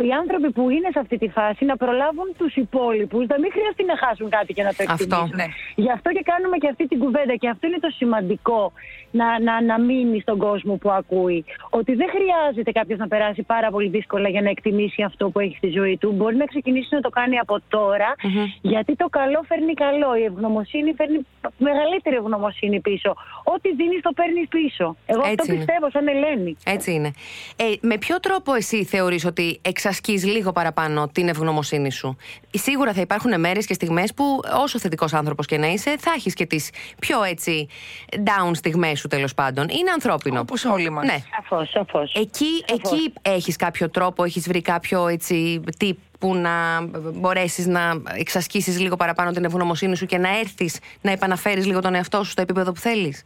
οι 0.07 0.11
άνθρωποι 0.21 0.49
που 0.51 0.69
είναι 0.69 0.89
σε 0.91 0.99
αυτή 0.99 1.17
τη 1.17 1.29
φάση 1.37 1.65
να 1.65 1.75
προλάβουν 1.77 2.27
τους 2.37 2.55
υπόλοιπους, 2.55 3.27
να 3.27 3.39
μην 3.39 3.51
χρειαστεί 3.51 3.83
να 3.83 3.97
χάσουν 3.97 4.29
κάτι 4.29 4.53
και 4.53 4.63
να 4.63 4.73
το 4.73 4.81
εκτιμήσουν. 4.85 5.31
ναι. 5.35 5.47
Γι' 5.75 5.91
αυτό 5.91 6.09
και 6.11 6.23
κάνουμε 6.31 6.57
και 6.57 6.69
αυτή 6.69 6.87
την 6.87 6.99
κουβέντα. 6.99 7.35
Και 7.35 7.49
αυτό 7.49 7.67
είναι 7.67 7.79
το 7.79 7.89
σημαντικό 7.89 8.71
να, 9.11 9.39
να, 9.39 9.61
να 9.61 9.79
μείνει 9.79 10.19
στον 10.19 10.37
κόσμο 10.37 10.75
που 10.75 10.91
ακούει. 10.91 11.45
Ότι 11.69 11.95
δεν 11.95 12.07
χρειάζεται 12.09 12.71
κάποιος 12.71 12.99
να 12.99 13.07
περάσει 13.07 13.43
πάρα 13.43 13.69
πολύ 13.69 13.89
δύσκολα 13.89 14.29
για 14.29 14.41
να 14.41 14.49
εκτιμήσει 14.49 15.03
αυτό 15.03 15.29
που 15.29 15.39
έχει 15.39 15.55
στη 15.57 15.69
ζωή 15.69 15.97
του. 15.97 16.11
Μπορεί 16.11 16.35
να 16.35 16.45
ξεκινήσει 16.45 16.87
να 16.91 17.01
το 17.01 17.09
κάνει 17.09 17.37
από 17.37 17.61
γιατί 18.61 18.95
το 18.95 19.07
καλό 19.09 19.43
φέρνει 19.47 19.73
καλό. 19.73 20.15
Η 20.15 20.23
ευγνωμοσύνη 20.23 20.93
φέρνει 20.93 21.19
μεγαλύτερη 21.57 22.15
ευγνωμοσύνη 22.15 22.79
πίσω. 22.79 23.15
Ό,τι 23.43 23.75
δίνεις 23.75 24.01
το 24.01 24.11
παίρνεις 24.15 24.47
πίσω. 24.47 24.95
Εγώ 25.05 25.19
Έτσι 25.19 25.35
αυτό 25.39 25.53
πιστεύω, 25.55 25.89
σαν 25.89 26.07
Ελένη. 26.07 26.57
Έτσι 26.65 26.93
είναι. 26.93 27.11
Ε, 27.55 27.63
με 27.81 27.97
ποιο 27.97 28.19
τρόπο 28.19 28.53
εσύ 28.53 28.83
θεωρείς 28.83 29.25
ότι 29.25 29.59
εξασκείς 29.61 30.25
λίγο 30.25 30.51
παραπάνω 30.51 31.07
την 31.11 31.27
ευγνωμοσύνη 31.27 31.91
σου; 31.91 32.17
Σίγουρα 32.51 32.93
θα 32.93 33.01
υπάρχουν 33.01 33.39
μέρες 33.39 33.65
και 33.65 33.73
στιγμές 33.73 34.13
που, 34.13 34.39
όσο 34.61 34.79
θετικός 34.79 35.13
άνθρωπος 35.13 35.45
και 35.45 35.57
να 35.57 35.67
είσαι, 35.67 35.95
θα 35.99 36.11
έχεις 36.15 36.33
και 36.33 36.45
τις 36.45 36.69
πιο 36.99 37.23
έτσι 37.23 37.67
down 38.11 38.51
στιγμές 38.53 38.96
σου 38.97 39.07
τέλος 39.07 39.33
πάντων. 39.33 39.67
Είναι 39.69 39.91
ανθρώπινο. 39.91 40.39
Όπως 40.39 40.65
όλοι 40.65 40.89
μας. 40.89 41.05
Ναι. 41.05 41.17
Σαφώς, 41.35 41.69
σαφώς. 41.69 42.13
Εκεί, 42.13 42.63
εκεί 42.73 43.13
έχεις 43.21 43.55
κάποιο 43.55 43.89
τρόπο, 43.89 44.23
έχεις 44.23 44.47
βρει 44.47 44.61
κάποιο 44.61 45.07
έτσι 45.07 45.61
tip 45.79 45.93
που 46.19 46.35
να 46.35 46.51
μπορέσεις 47.13 47.65
να 47.65 48.01
εξασκήσεις 48.13 48.79
λίγο 48.79 48.95
παραπάνω 48.95 49.31
την 49.31 49.43
ευγνωμοσύνη 49.43 49.95
σου 49.95 50.05
και 50.05 50.17
να 50.17 50.37
έρθεις 50.39 50.79
να 51.01 51.11
επαναφέρεις 51.11 51.65
λίγο 51.65 51.81
τον 51.81 51.95
εαυτό 51.95 52.23
σου 52.23 52.31
στο 52.31 52.41
επίπεδο 52.41 52.71
που 52.71 52.79
θέλεις; 52.79 53.23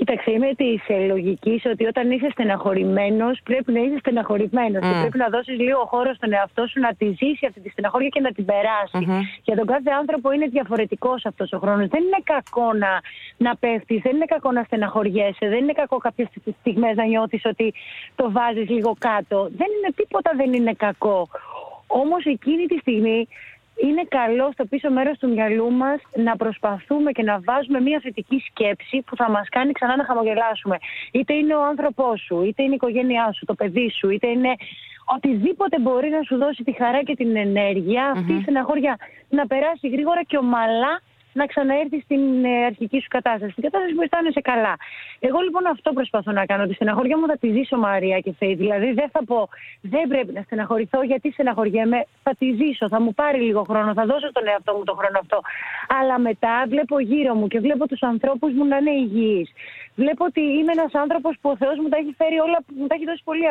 Κοίταξε, 0.00 0.30
είμαι 0.30 0.54
της 0.54 0.82
λογικής 1.08 1.64
ότι 1.64 1.84
όταν 1.86 2.10
είσαι 2.10 2.28
στεναχωρημένος, 2.30 3.40
πρέπει 3.44 3.72
να 3.72 3.80
είσαι 3.80 3.98
στεναχωρημένος 3.98 4.82
mm. 4.82 4.88
και 4.88 5.00
πρέπει 5.00 5.18
να 5.18 5.28
δώσεις 5.28 5.58
λίγο 5.58 5.84
χώρο 5.84 6.14
στον 6.14 6.32
εαυτό 6.32 6.66
σου 6.66 6.80
να 6.80 6.94
τη 6.94 7.06
ζήσει 7.06 7.46
αυτή 7.48 7.60
τη 7.60 7.68
στεναχώρια 7.68 8.08
και 8.08 8.20
να 8.20 8.32
την 8.32 8.44
περάσει. 8.44 9.00
Mm-hmm. 9.00 9.22
Για 9.42 9.56
τον 9.56 9.66
κάθε 9.66 9.90
άνθρωπο 10.00 10.32
είναι 10.32 10.46
διαφορετικός 10.46 11.26
αυτός 11.26 11.52
ο 11.52 11.58
χρόνος. 11.58 11.88
Δεν 11.88 12.02
είναι 12.02 12.22
κακό 12.24 12.72
να, 12.72 12.92
να 13.36 13.56
πέφτεις, 13.56 14.00
δεν 14.02 14.14
είναι 14.14 14.24
κακό 14.24 14.52
να 14.52 14.62
στεναχωριέσαι, 14.62 15.48
δεν 15.48 15.58
είναι 15.58 15.72
κακό 15.72 15.96
κάποιες 15.96 16.28
στιγμές 16.60 16.96
να 16.96 17.04
νιώθεις 17.04 17.44
ότι 17.44 17.74
το 18.14 18.30
βάζεις 18.30 18.68
λίγο 18.68 18.96
κάτω. 18.98 19.48
Δεν 19.60 19.68
είναι 19.76 19.92
τίποτα, 19.96 20.30
δεν 20.36 20.52
είναι 20.52 20.72
κακό. 20.72 21.28
Όμως 21.86 22.24
εκείνη 22.24 22.66
τη 22.66 22.76
στιγμή 22.78 23.28
είναι 23.86 24.02
καλό 24.08 24.50
στο 24.52 24.64
πίσω 24.64 24.90
μέρος 24.90 25.18
του 25.18 25.28
μυαλού 25.28 25.70
μας 25.72 26.00
να 26.16 26.36
προσπαθούμε 26.36 27.10
και 27.12 27.22
να 27.22 27.40
βάζουμε 27.44 27.80
μια 27.80 28.00
θετική 28.02 28.38
σκέψη 28.48 29.02
που 29.06 29.16
θα 29.16 29.30
μας 29.30 29.48
κάνει 29.48 29.72
ξανά 29.72 29.96
να 29.96 30.04
χαμογελάσουμε. 30.04 30.76
Είτε 31.12 31.34
είναι 31.34 31.54
ο 31.54 31.62
άνθρωπός 31.62 32.20
σου, 32.20 32.42
είτε 32.42 32.62
είναι 32.62 32.72
η 32.72 32.74
οικογένειά 32.74 33.32
σου, 33.32 33.44
το 33.44 33.54
παιδί 33.54 33.90
σου, 33.98 34.10
είτε 34.10 34.26
είναι 34.28 34.54
οτιδήποτε 35.16 35.78
μπορεί 35.78 36.08
να 36.08 36.22
σου 36.22 36.36
δώσει 36.36 36.62
τη 36.62 36.72
χαρά 36.72 37.02
και 37.02 37.14
την 37.14 37.36
ενέργεια, 37.36 38.10
αυτή 38.16 38.32
η 38.32 38.40
στεναχώρια 38.42 38.96
να 39.28 39.46
περάσει 39.46 39.88
γρήγορα 39.88 40.22
και 40.22 40.36
ομαλά 40.36 41.00
να 41.32 41.46
ξαναέρθει 41.46 42.00
στην 42.00 42.44
ε, 42.44 42.64
αρχική 42.64 43.00
σου 43.00 43.08
κατάσταση, 43.08 43.50
στην 43.50 43.62
κατάσταση 43.62 43.94
που 43.94 44.02
αισθάνεσαι 44.02 44.40
καλά. 44.40 44.76
Εγώ 45.18 45.40
λοιπόν 45.40 45.66
αυτό 45.66 45.92
προσπαθώ 45.92 46.32
να 46.32 46.46
κάνω. 46.46 46.66
Τη 46.66 46.74
στεναχωριά 46.74 47.18
μου 47.18 47.26
θα 47.26 47.36
τη 47.38 47.48
ζήσω, 47.52 47.76
Μαρία 47.76 48.18
και 48.20 48.32
Φέη. 48.38 48.54
Δηλαδή 48.54 48.92
δεν 48.92 49.08
θα 49.12 49.24
πω, 49.24 49.48
δεν 49.80 50.08
πρέπει 50.08 50.32
να 50.32 50.42
στεναχωρηθώ 50.42 51.02
γιατί 51.02 51.32
στεναχωριέμαι. 51.32 52.06
Θα 52.22 52.34
τη 52.38 52.46
ζήσω, 52.52 52.88
θα 52.88 53.00
μου 53.00 53.14
πάρει 53.14 53.40
λίγο 53.40 53.62
χρόνο, 53.62 53.92
θα 53.92 54.04
δώσω 54.06 54.28
στον 54.28 54.46
εαυτό 54.46 54.72
μου 54.76 54.84
τον 54.84 54.96
χρόνο 54.96 55.18
αυτό. 55.18 55.40
Αλλά 56.00 56.18
μετά 56.18 56.64
βλέπω 56.68 57.00
γύρω 57.00 57.34
μου 57.34 57.46
και 57.48 57.60
βλέπω 57.60 57.86
τους 57.88 58.02
ανθρώπους 58.02 58.52
μου 58.52 58.64
να 58.64 58.76
είναι 58.76 58.90
υγιείς. 58.90 59.50
Βλέπω 59.94 60.24
ότι 60.24 60.40
είμαι 60.40 60.72
ένας 60.72 60.94
άνθρωπος 60.94 61.36
που 61.40 61.50
ο 61.50 61.56
Θεός 61.56 61.76
μου 61.78 61.88
τα 61.88 61.96
έχει 61.96 62.14
φέρει 62.16 62.38
όλα, 62.38 62.58
μου 62.76 62.86
τα 62.86 62.94
έχει 62.94 63.04
δώσει 63.04 63.22
πολύ 63.24 63.48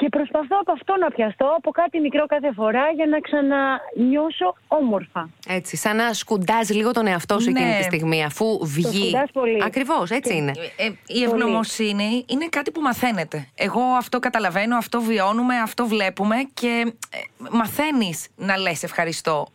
και 0.00 0.08
προσπαθώ 0.08 0.56
από 0.60 0.72
αυτό 0.72 0.96
να 0.96 1.10
πιαστώ, 1.10 1.46
από 1.56 1.70
κάτι 1.70 2.00
μικρό 2.00 2.26
κάθε 2.26 2.52
φορά, 2.52 2.90
για 2.94 3.06
να 3.06 3.18
ξανανιώσω 3.20 4.54
όμορφα. 4.68 5.28
Έτσι, 5.48 5.76
σαν 5.76 5.96
να 5.96 6.12
σκουντάζει 6.12 6.74
λίγο 6.74 6.92
τον 6.92 7.06
εαυτό 7.06 7.38
σου 7.38 7.50
ναι. 7.50 7.60
εκείνη 7.60 7.76
τη 7.76 7.82
στιγμή, 7.82 8.24
αφού 8.24 8.58
βγει. 8.62 9.12
Ακριβώς, 9.64 10.10
έτσι 10.10 10.36
είναι. 10.36 10.52
Ε, 10.76 10.86
ε, 10.86 10.92
η 11.06 11.22
ευγνωμοσύνη 11.22 12.24
είναι 12.28 12.46
κάτι 12.50 12.70
που 12.70 12.80
μαθαίνεται. 12.80 13.48
Εγώ 13.54 13.80
αυτό 13.80 14.18
καταλαβαίνω, 14.18 14.76
αυτό 14.76 15.00
βιώνουμε, 15.00 15.56
αυτό 15.56 15.86
βλέπουμε 15.86 16.36
και 16.54 16.92
ε, 17.10 17.18
μαθαίνεις 17.50 18.28
να 18.36 18.56
λες 18.58 18.82
ευχαριστώ. 18.82 19.46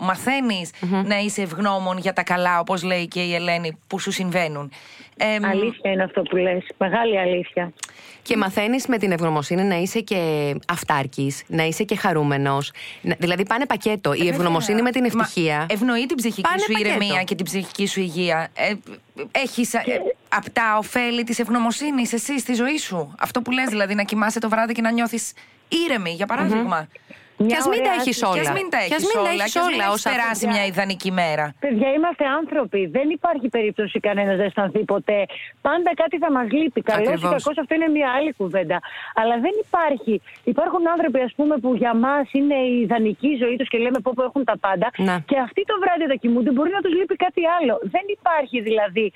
να 1.06 1.18
είσαι 1.20 1.42
ευγνώμων 1.42 1.98
για 1.98 2.14
τα 2.14 2.24
καλά, 2.24 2.60
όπως 2.60 2.84
λέει 2.84 3.08
και 3.08 3.22
η 3.22 3.34
Ελένη, 3.36 3.80
που 3.88 4.00
σου 4.00 4.12
συμβαίνουν. 4.12 4.72
αλήθεια 5.52 5.92
είναι 5.92 6.04
αυτό 6.04 6.22
που 6.22 6.36
λες. 6.36 6.64
Μεγάλη 6.78 7.20
αλήθεια. 7.20 7.74
Και 8.26 8.38
μαθαίνεις 8.38 8.88
με 8.88 8.98
την 8.98 9.12
ευγνωμοσύνη 9.12 9.64
να 9.64 9.76
είσαι 9.76 10.00
και 10.00 10.54
αυτάρκης, 10.68 11.44
να 11.48 11.64
είσαι 11.64 11.84
και 11.84 11.96
χαρούμενος. 11.96 12.72
Δηλαδή 13.18 13.46
πάνε 13.46 13.66
πακέτο. 13.66 14.14
Η 14.14 14.28
ευγνωμοσύνη 14.28 14.82
με 14.82 14.92
την 14.92 15.06
ευτυχία. 15.06 15.58
Μα 15.58 15.66
ευνοεί 15.70 16.06
την 16.06 16.18
ψυχική 16.18 16.60
σου 16.60 16.80
ηρεμία 16.80 17.24
και 17.24 17.36
την 17.36 17.46
ψυχική 17.46 17.88
σου 17.88 18.00
υγεία. 18.00 18.50
Ε, 18.54 18.74
Έχεις 19.32 19.74
ε, 19.74 19.82
απτά 20.30 20.78
ωφέλη 20.78 21.24
της 21.24 21.40
ευγνωμοσύνης 21.40 22.14
εσύ 22.14 22.40
στη 22.40 22.54
ζωή 22.54 22.78
σου; 22.78 23.16
Αυτό 23.20 23.42
που 23.42 23.52
λες 23.52 23.70
δηλαδή 23.70 23.96
να 23.96 24.04
κοιμάσαι 24.04 24.40
το 24.40 24.50
βράδυ 24.50 24.74
και 24.74 24.82
να 24.82 24.92
νιώθεις 24.92 25.34
ήρεμη, 25.68 26.12
για 26.12 26.26
παραδειγμα 26.26 26.88
και 27.38 27.56
ας 27.56 27.68
μην 27.68 27.84
τα 27.84 27.92
έχεις 28.00 28.24
όλα. 28.24 28.34
Και 28.34 28.40
ας 28.40 28.52
μην 28.58 28.70
τα 28.70 28.78
έχεις 28.78 29.16
όλα. 29.16 29.34
Και 29.36 29.44
ας 29.44 29.68
μην 29.68 29.80
έχεις 29.88 30.04
περάσει 30.10 30.48
μια 30.48 30.66
ιδανική 30.66 31.12
μέρα. 31.12 31.46
Παιδιά, 31.60 31.90
είμαστε 31.98 32.26
άνθρωποι. 32.40 32.86
Δεν 32.86 33.10
υπάρχει 33.10 33.48
περίπτωση 33.50 34.00
κανένας 34.00 34.38
να 34.38 34.44
αισθανθεί 34.44 34.84
ποτέ. 34.94 35.26
Πάντα 35.62 35.92
κάτι 36.02 36.18
θα 36.18 36.32
μας 36.32 36.48
λείπει. 36.52 36.82
Καλό 36.82 37.12
ή 37.12 37.22
κακό, 37.22 37.52
αυτό 37.64 37.74
είναι 37.78 37.88
μια 37.98 38.10
άλλη 38.18 38.34
κουβέντα. 38.34 38.78
Αλλά 39.16 39.36
δεν 39.46 39.54
υπάρχει. 39.66 40.22
Υπάρχουν 40.44 40.88
άνθρωποι, 40.94 41.20
ας 41.20 41.34
πούμε, 41.36 41.58
που 41.58 41.76
για 41.76 41.94
μας 41.96 42.26
είναι 42.32 42.56
η 42.56 42.82
ιδανική 42.82 43.32
ζωή 43.44 43.56
τους 43.56 43.68
και 43.68 43.78
λέμε 43.78 44.00
πω, 44.00 44.12
έχουν 44.24 44.44
τα 44.44 44.58
πάντα. 44.58 44.88
Να. 44.98 45.20
Και 45.30 45.38
αυτοί 45.38 45.62
το 45.66 45.76
βράδυ 45.82 46.04
όταν 46.04 46.20
κοιμούνται 46.20 46.52
μπορεί 46.52 46.72
να 46.72 46.82
τους 46.82 46.94
λείπει 46.94 47.16
κάτι 47.16 47.42
άλλο. 47.60 47.80
Δεν 47.84 48.06
υπάρχει 48.18 48.62
δηλαδή 48.62 49.12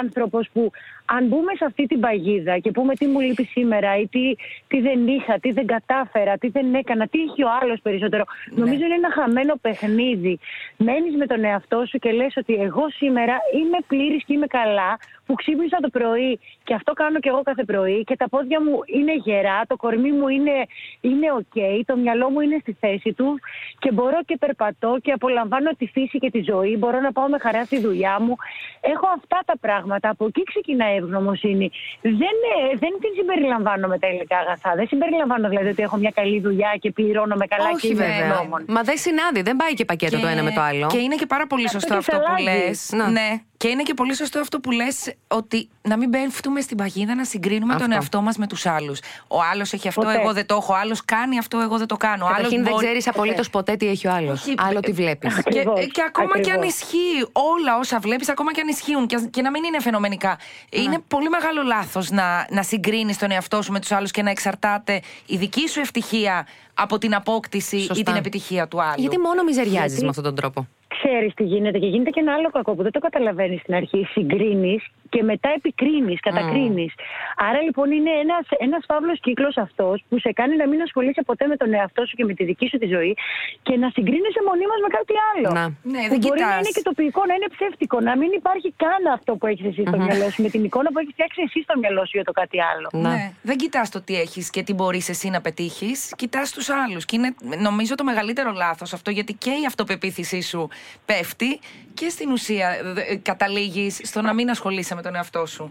άνθρωπος 0.00 0.48
που 0.52 0.70
αν 1.06 1.26
μπούμε 1.26 1.52
σε 1.54 1.64
αυτή 1.64 1.86
την 1.86 2.00
παγίδα 2.00 2.58
και 2.58 2.70
πούμε 2.70 2.94
τι 2.94 3.06
μου 3.06 3.20
λείπει 3.20 3.44
σήμερα 3.44 3.96
ή 3.98 4.06
τι, 4.06 4.34
τι 4.68 4.80
δεν 4.80 5.06
είχα, 5.06 5.38
τι 5.38 5.50
δεν 5.52 5.66
κατάφερα, 5.66 6.38
τι 6.38 6.48
δεν 6.48 6.74
έκανα, 6.74 7.06
τι 7.08 7.18
έχει 7.20 7.42
ο 7.42 7.50
άλλος 7.62 7.80
περισσότερο. 7.82 8.24
Ναι. 8.50 8.64
Νομίζω 8.64 8.84
είναι 8.84 8.94
ένα 8.94 9.10
χαμένο 9.10 9.54
παιχνίδι. 9.60 10.38
Μένεις 10.76 11.14
με 11.16 11.26
τον 11.26 11.44
εαυτό 11.44 11.84
σου 11.88 11.98
και 11.98 12.10
λες 12.12 12.36
ότι 12.36 12.54
εγώ 12.54 12.90
σήμερα 12.90 13.36
είμαι 13.54 13.78
πλήρης 13.86 14.24
και 14.24 14.32
είμαι 14.32 14.46
καλά, 14.46 14.98
που 15.26 15.34
ξύπνησα 15.34 15.78
το 15.80 15.88
πρωί 15.88 16.40
και 16.64 16.74
αυτό 16.74 16.92
κάνω 16.92 17.18
και 17.18 17.28
εγώ 17.28 17.42
κάθε 17.42 17.64
πρωί 17.64 18.04
και 18.04 18.16
τα 18.16 18.28
πόδια 18.28 18.62
μου 18.62 18.80
είναι 18.86 19.14
γερά, 19.14 19.62
το 19.66 19.76
κορμί 19.76 20.12
μου 20.12 20.28
είναι, 20.28 20.66
είναι 21.00 21.26
ok, 21.40 21.58
το 21.86 21.96
μυαλό 21.96 22.30
μου 22.30 22.40
είναι 22.40 22.58
στη 22.60 22.76
θέση 22.80 23.12
του 23.12 23.38
και 23.78 23.92
μπορώ 23.92 24.18
και 24.26 24.36
περπατώ 24.38 24.98
και 25.02 25.12
απολαμβάνω 25.12 25.70
τη 25.78 25.86
φύση 25.86 26.18
και 26.18 26.30
τη 26.30 26.40
ζωή, 26.40 26.76
μπορώ 26.76 27.00
να 27.00 27.12
πάω 27.12 27.28
με 27.28 27.38
χαρά 27.38 27.64
στη 27.64 27.80
δουλειά 27.80 28.20
μου. 28.20 28.36
Έχω 28.80 29.06
αυτά 29.16 29.38
τα 29.46 29.54
πράγματα, 29.60 30.08
από 30.08 30.24
εκεί 30.26 30.42
ξεκινάει 30.42 30.94
η 30.94 30.96
ευγνωμοσύνη. 30.96 31.70
Δεν, 32.02 32.36
ε, 32.72 32.76
δεν 32.76 32.92
την 33.00 33.10
συμπεριλαμβάνω 33.18 33.88
με 33.88 33.98
τα 33.98 34.08
υλικά 34.08 34.38
αγαθά, 34.38 34.74
δεν 34.74 34.86
συμπεριλαμβάνω 34.86 35.48
δηλαδή 35.48 35.68
ότι 35.68 35.82
έχω 35.82 35.96
μια 35.96 36.12
καλή 36.14 36.40
δουλειά 36.40 36.76
και 36.80 36.90
πληρώνω 36.90 37.36
με 37.50 37.56
καλά 37.56 37.70
Όχι, 37.70 37.80
και 37.80 37.92
είμαι 37.92 38.04
ευγνώμων. 38.04 38.64
Μα 38.68 38.82
δεν 38.82 38.98
συνάδει, 38.98 39.42
δεν 39.42 39.56
πάει 39.56 39.74
και 39.74 39.84
πακέτο 39.84 40.20
το 40.20 40.26
ένα 40.26 40.42
με 40.42 40.50
το 40.50 40.60
άλλο. 40.60 40.86
Και 40.86 40.98
είναι 40.98 41.14
και 41.14 41.26
πάρα 41.26 41.46
πολύ 41.46 41.70
σωστό 41.70 41.94
αυτό 41.94 42.16
που 42.16 42.42
λες. 42.42 42.90
Ναι. 42.92 43.40
Και 43.66 43.72
είναι 43.72 43.82
και 43.82 43.94
πολύ 43.94 44.14
σωστό 44.14 44.38
αυτό 44.38 44.60
που 44.60 44.70
λες 44.70 45.14
ότι 45.28 45.68
να 45.82 45.96
μην 45.96 46.10
πέφτουμε 46.10 46.60
στην 46.60 46.76
παγίδα 46.76 47.14
να 47.14 47.24
συγκρίνουμε 47.24 47.74
τον 47.74 47.92
εαυτό 47.92 48.20
μας 48.20 48.36
με 48.36 48.46
τους 48.46 48.66
άλλους. 48.66 49.00
Ο 49.28 49.36
άλλος 49.52 49.72
έχει 49.72 49.88
αυτό, 49.88 50.08
εγώ 50.08 50.32
δεν 50.32 50.46
το 50.46 50.54
έχω. 50.54 50.72
Ο 50.72 50.76
άλλος 50.76 51.04
κάνει 51.04 51.38
αυτό, 51.38 51.60
εγώ 51.60 51.78
δεν 51.78 51.86
το 51.86 51.96
κάνω. 51.96 52.26
Καταρχήν 52.26 52.64
δεν 52.64 52.76
ξέρεις 52.76 53.08
απολύτως 53.08 53.50
ποτέ 53.50 53.76
τι 53.76 53.86
έχει 53.86 54.06
ο 54.06 54.12
άλλος. 54.12 54.44
Άλλο 54.56 54.80
τι 54.80 54.92
βλέπεις. 54.92 55.34
Και, 55.34 55.50
και 55.92 56.02
ακόμα 56.06 56.28
Ακριβώς. 56.28 56.46
και 56.46 56.52
αν 56.52 56.62
ισχύει 56.62 57.26
όλα 57.32 57.78
όσα 57.78 57.98
βλέπεις, 57.98 58.28
ακόμα 58.28 58.52
και 58.52 58.60
αν 58.60 58.68
ισχύουν 58.68 59.06
και, 59.06 59.28
και 59.30 59.42
να 59.42 59.50
μην 59.50 59.64
είναι 59.64 59.80
φαινομενικά. 59.80 60.38
Ναι. 60.76 60.82
Είναι 60.82 60.98
πολύ 61.08 61.28
μεγάλο 61.28 61.62
λάθος 61.62 62.10
να, 62.10 62.46
να 62.50 62.62
συγκρίνεις 62.62 63.18
τον 63.18 63.30
εαυτό 63.30 63.62
σου 63.62 63.72
με 63.72 63.80
τους 63.80 63.92
άλλους 63.92 64.10
και 64.10 64.22
να 64.22 64.30
εξαρτάται 64.30 65.00
η 65.26 65.36
δική 65.36 65.68
σου 65.68 65.80
ευτυχία 65.80 66.46
από 66.74 66.98
την 66.98 67.14
απόκτηση 67.14 67.78
Σωστά. 67.78 67.94
ή 67.98 68.02
την 68.02 68.14
επιτυχία 68.14 68.68
του 68.68 68.82
άλλου. 68.82 69.00
Γιατί 69.00 69.18
μόνο 69.18 69.42
μιζεριάζεις 69.42 70.02
με 70.02 70.08
αυτόν 70.08 70.24
τον 70.24 70.34
τρόπο 70.34 70.66
ξέρεις 70.88 71.34
τι 71.34 71.44
γίνεται 71.44 71.78
και 71.78 71.86
γίνεται 71.86 72.10
και 72.10 72.20
ένα 72.20 72.34
άλλο 72.34 72.50
κακό 72.50 72.74
που 72.74 72.82
δεν 72.82 72.92
το 72.92 72.98
καταλαβαίνεις 72.98 73.60
στην 73.60 73.74
αρχή. 73.74 74.04
Συγκρίνεις 74.04 74.82
και 75.08 75.22
μετά 75.22 75.48
επικρίνεις, 75.56 76.20
κατακρίνεις. 76.20 76.92
Mm. 76.96 77.44
Άρα 77.48 77.60
λοιπόν 77.62 77.90
είναι 77.90 78.10
ένας 78.24 78.44
ένας 78.58 78.82
φαύλος 78.90 79.20
κύκλος 79.20 79.56
αυτός 79.56 80.04
που 80.08 80.18
σε 80.18 80.32
κάνει 80.32 80.56
να 80.56 80.66
μην 80.68 80.80
ασχολείσαι 80.82 81.22
ποτέ 81.22 81.46
με 81.46 81.56
τον 81.56 81.74
εαυτό 81.74 82.06
σου 82.06 82.16
και 82.16 82.24
με 82.24 82.34
τη 82.34 82.44
δική 82.44 82.66
σου 82.68 82.78
τη 82.78 82.86
ζωή 82.86 83.16
και 83.62 83.76
να 83.76 83.88
συγκρίνεσαι 83.90 84.40
μονίμως 84.48 84.78
με 84.84 84.88
κάτι 84.98 85.14
άλλο. 85.30 85.48
Να. 85.58 85.64
Ναι, 85.92 86.02
δεν 86.08 86.18
μπορεί 86.18 86.40
να 86.40 86.56
είναι 86.60 86.72
και 86.78 86.82
τοπικό, 86.82 87.22
να 87.30 87.34
είναι 87.34 87.48
ψεύτικο, 87.56 88.00
να 88.00 88.16
μην 88.16 88.30
υπάρχει 88.40 88.68
καν 88.82 89.02
αυτό 89.16 89.36
που 89.36 89.46
έχεις 89.46 89.66
εσύ 89.66 89.82
στο 89.82 89.96
mm-hmm. 89.96 90.06
μυαλό 90.06 90.30
σου, 90.30 90.42
με 90.42 90.48
την 90.48 90.64
εικόνα 90.64 90.88
που 90.92 90.98
έχεις 90.98 91.12
φτιάξει 91.12 91.40
εσύ 91.46 91.58
στο 91.62 91.74
μυαλό 91.78 92.02
σου 92.08 92.14
για 92.18 92.24
το 92.24 92.32
κάτι 92.32 92.58
άλλο. 92.70 92.88
Ναι. 92.92 93.08
ναι. 93.08 93.32
Δεν 93.42 93.56
κοιτάς 93.56 93.90
το 93.90 94.00
τι 94.00 94.14
έχεις 94.20 94.50
και 94.50 94.62
τι 94.62 94.72
μπορείς 94.74 95.08
εσύ 95.08 95.28
να 95.30 95.40
πετύχεις, 95.40 96.12
κοιτάς 96.16 96.52
τους 96.52 96.68
άλλους. 96.70 97.04
Και 97.04 97.16
είναι 97.16 97.34
νομίζω 97.58 97.94
το 97.94 98.04
μεγαλύτερο 98.04 98.50
λάθος 98.52 98.92
αυτό 98.92 99.10
γιατί 99.10 99.32
και 99.34 99.50
η 99.50 99.64
αυτοπεποίθησή 99.66 100.40
σου 100.42 100.68
πέφτει 101.04 101.60
και 101.94 102.08
στην 102.08 102.32
ουσία 102.32 102.68
ε, 103.08 103.16
καταλήγεις 103.16 104.00
στο 104.02 104.20
να 104.22 104.34
μην 104.34 104.50
ασχολείσαι 104.50 104.94
με 104.98 105.02
τον 105.06 105.14
εαυτό 105.14 105.46
σου. 105.46 105.64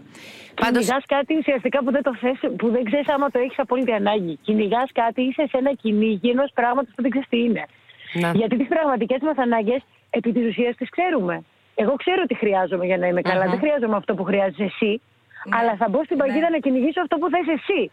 Πάντω. 0.62 0.78
Κυνηγάς 0.78 1.04
κάτι 1.14 1.32
ουσιαστικά 1.40 1.78
που 1.84 1.90
δεν 1.96 2.02
το 2.02 2.12
θες, 2.20 2.38
που 2.58 2.66
δεν 2.70 2.84
ξέρεις 2.84 3.08
άμα 3.14 3.30
το 3.30 3.38
έχεις 3.44 3.58
απόλυτη 3.58 3.92
ανάγκη. 3.92 4.38
Κυνηγάς 4.46 4.88
κάτι, 4.92 5.20
είσαι 5.28 5.44
σε 5.50 5.56
ένα 5.62 5.72
κυνήγι 5.82 6.28
ενός 6.30 6.50
πράγματος 6.54 6.92
που 6.94 7.02
δεν 7.02 7.10
ξέρεις 7.10 7.28
τι 7.28 7.38
είναι. 7.46 7.64
Να. 8.12 8.30
Γιατί 8.40 8.56
τις 8.56 8.68
πραγματικές 8.68 9.20
μας 9.22 9.36
ανάγκες 9.36 9.80
επί 10.10 10.32
της 10.32 10.44
ουσίας 10.48 10.76
τις 10.76 10.90
ξέρουμε. 10.90 11.44
Εγώ 11.74 11.94
ξέρω 12.02 12.22
τι 12.26 12.34
χρειάζομαι 12.34 12.84
για 12.86 12.98
να 12.98 13.06
είμαι 13.06 13.20
καλά. 13.20 13.44
Δεν 13.52 13.58
χρειάζομαι 13.58 13.96
αυτό 13.96 14.14
που 14.14 14.24
χρειάζεσαι 14.24 14.62
εσύ. 14.62 15.00
Ναι. 15.44 15.56
Αλλά 15.56 15.76
θα 15.76 15.88
μπω 15.88 16.04
στην 16.04 16.16
παγίδα 16.16 16.40
ναι. 16.40 16.48
να 16.48 16.58
κυνηγήσω 16.58 17.00
αυτό 17.00 17.16
που 17.18 17.28
θες 17.30 17.46
εσύ. 17.58 17.90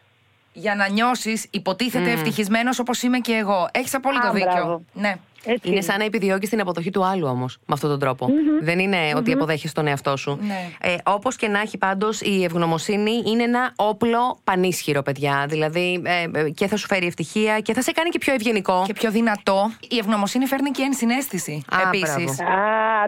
Για 0.54 0.76
να 0.76 0.90
νιώσεις, 0.90 1.48
υποτίθεται 1.52 2.12
mm. 2.12 2.16
ευτυχισμένος 2.16 2.80
όπως 2.80 3.02
είμαι 3.02 3.20
και 3.20 3.34
εγώ. 3.34 3.70
Έχεις 3.72 3.94
απόλυτο 3.96 4.32
δίκιο. 4.32 4.86
Ναι. 4.94 5.14
Έτσι. 5.46 5.70
Είναι 5.70 5.82
σαν 5.82 5.98
να 5.98 6.04
επιδιώκεις 6.04 6.50
την 6.50 6.62
αποδοχή 6.62 6.90
του 6.90 7.06
άλλου 7.06 7.28
όμως 7.28 7.58
με 7.66 7.74
αυτόν 7.74 7.90
τον 7.90 8.00
τροπο 8.00 8.30
Δεν 8.62 8.80
ειναι 8.80 8.98
ότι 9.16 9.32
αποδέχεις 9.32 9.72
τον 9.72 9.88
εαυτό 9.88 10.18
σου. 10.18 10.40
Ναι. 10.42 10.70
Ε, 10.82 10.96
Όπως 11.04 11.36
και 11.36 11.48
να 11.48 11.60
έχει 11.60 11.78
πάντως, 11.78 12.22
η 12.22 12.44
ευγνωμοσύνη 12.44 13.24
είναι 13.26 13.44
ένα 13.44 13.74
όπλο 13.76 14.40
πανίσχυρο, 14.44 15.02
παιδιά. 15.02 15.46
Δηλαδή 15.50 16.02
ε, 16.06 16.40
ε, 16.40 16.50
και 16.50 16.68
θα 16.68 16.78
σου 16.78 16.88
φέρει 16.88 17.06
ευτυχία 17.06 17.60
και 17.60 17.74
θα 17.74 17.82
σε 17.82 17.92
κάνει 17.92 18.10
και 18.10 18.18
πιο 18.18 18.34
ευγενικό. 18.34 18.84
Και 18.86 18.94
πιο 18.94 19.12
δυνατό. 19.12 19.72
Η 19.90 19.98
ευγνωμοσύνη 19.98 20.46
φέρνει 20.46 20.70
και 20.70 20.82
ενσυναίσθηση. 20.82 21.64
Επίσης. 21.88 22.42
Α, 22.42 22.46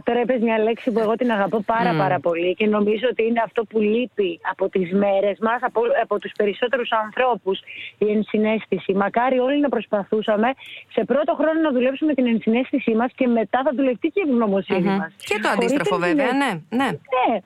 τώρα 0.04 0.20
είπες 0.22 0.42
μια 0.42 0.60
λέξη 0.60 0.92
που 0.92 1.00
εγώ 1.00 1.16
την 1.16 1.32
αγαπώ 1.32 1.62
πάρα 1.62 1.94
mm. 1.94 1.98
πάρα 1.98 2.20
πολύ 2.20 2.56
και 2.56 2.66
νομίζω 2.68 3.08
ότι 3.12 3.24
είναι 3.24 3.42
αυτό 3.46 3.64
που 3.64 3.80
λείπει 3.80 4.40
από 4.52 4.70
τις 4.70 4.94
μέρες 4.94 5.38
μας, 5.42 5.60
από, 5.62 5.82
από 6.02 6.20
τους 6.20 6.32
περισσότερους 6.38 6.92
ανθρώπους, 6.92 7.60
η 7.98 8.12
ενσυναίσθηση. 8.12 8.94
Μακάρι 8.94 9.40
όλοι 9.40 9.60
να 9.60 9.70
προσπαθούσαμε 9.70 10.48
σε 10.92 11.04
πρώτο 11.06 11.34
χρόνο 11.34 11.60
να 11.62 11.72
δουλέψουμε 11.72 12.14
την 12.14 12.25
την 12.26 12.34
ενσυναίσθησή 12.34 12.94
μας 12.96 13.12
και 13.16 13.28
μετά 13.28 13.62
θα 13.66 13.72
δουλευτεί 13.76 14.08
και 14.08 14.22
η 14.26 14.30
ευγνωμοσύνη 14.30 14.88
mm-hmm. 14.88 14.98
μας. 14.98 15.14
Και 15.30 15.40
το 15.44 15.50
αντίστροφο, 15.50 15.98
βέβαια, 15.98 16.32
ναι. 16.34 16.52
ναι. 16.80 16.90
ναι. 17.16 17.40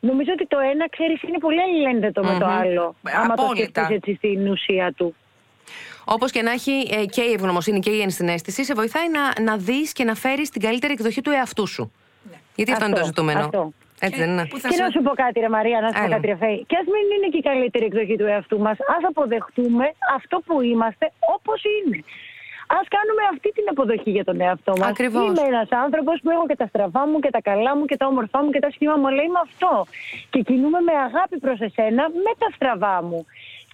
Νομίζω 0.00 0.30
ότι 0.32 0.46
το 0.46 0.58
ένα, 0.72 0.88
ξέρεις, 0.88 1.22
είναι 1.22 1.38
πολύ 1.38 1.60
αλληλένδετο 1.60 2.20
mm-hmm. 2.22 2.32
με 2.32 2.38
το 2.38 2.46
άλλο. 2.46 2.94
Άμα 3.02 3.34
το 3.34 3.42
σκεφτείς 3.54 3.88
έτσι 3.88 4.14
στην 4.14 4.50
ουσία 4.50 4.92
του. 4.96 5.14
Όπως 6.04 6.30
και 6.30 6.42
να 6.42 6.50
έχει 6.50 6.88
ε, 6.90 7.04
και 7.04 7.22
η 7.22 7.32
ευγνωμοσύνη 7.32 7.80
και 7.80 7.90
η 7.90 8.00
ενσυναίσθηση, 8.00 8.64
σε 8.64 8.74
βοηθάει 8.74 9.08
να, 9.10 9.42
να 9.42 9.56
δεις 9.56 9.92
και 9.92 10.04
να 10.04 10.14
φέρεις 10.14 10.50
την 10.50 10.60
καλύτερη 10.62 10.92
εκδοχή 10.92 11.20
του 11.20 11.30
εαυτού 11.30 11.66
σου. 11.66 11.92
Ναι. 12.30 12.36
Γιατί 12.54 12.72
αυτό, 12.72 12.84
αυτό, 12.84 12.96
είναι 12.96 13.00
το 13.00 13.06
ζητούμενο. 13.06 13.40
Αυτό. 13.40 13.72
Έτσι 14.00 14.18
δεν 14.20 14.30
είναι; 14.30 14.44
Και 14.44 14.82
να 14.86 14.90
σου 14.90 15.02
πω 15.02 15.10
κάτι, 15.10 15.40
Ρε 15.40 15.48
Μαρία, 15.48 15.80
να 15.80 15.88
σου 15.88 16.02
πω 16.02 16.08
κάτι, 16.08 16.26
Ρε 16.26 16.36
Φέη. 16.36 16.64
Και 16.68 16.76
ας 16.80 16.86
μην 16.92 17.04
είναι 17.16 17.28
και 17.32 17.36
η 17.36 17.46
καλύτερη 17.50 17.84
εκδοχή 17.84 18.16
του 18.16 18.24
εαυτού 18.24 18.58
μας, 18.58 18.76
ας 18.96 19.02
αποδεχτούμε 19.08 19.86
αυτό 20.16 20.42
που 20.46 20.62
είμαστε 20.62 21.12
όπως 21.36 21.62
είναι. 21.76 21.98
Α 22.66 22.78
κάνουμε 22.96 23.22
αυτή 23.32 23.48
την 23.56 23.64
αποδοχή 23.72 24.10
για 24.10 24.24
τον 24.24 24.40
εαυτό 24.40 24.72
μας. 24.80 24.98
Είμαι 24.98 25.46
ένας 25.52 25.70
άνθρωπος 25.84 26.20
που 26.22 26.30
έχω 26.30 26.46
και 26.46 26.56
τα 26.56 26.66
στραβά 26.66 27.06
μου 27.06 27.18
και 27.24 27.30
τα 27.30 27.40
καλά 27.40 27.76
μου 27.76 27.84
και 27.84 27.96
τα 27.96 28.06
όμορφά 28.06 28.38
μου 28.42 28.50
και 28.50 28.58
τα 28.58 28.70
σχήμα 28.70 28.96
μου, 28.96 29.06
αλλά 29.06 29.22
είμαι 29.22 29.40
αυτό. 29.48 29.86
Και 30.30 30.40
κινούμε 30.48 30.80
με 30.88 30.92
αγάπη 31.06 31.36
προς 31.38 31.58
εσένα 31.60 32.02
με 32.24 32.32
τα 32.38 32.48
στραβά 32.54 33.02
μου. 33.02 33.26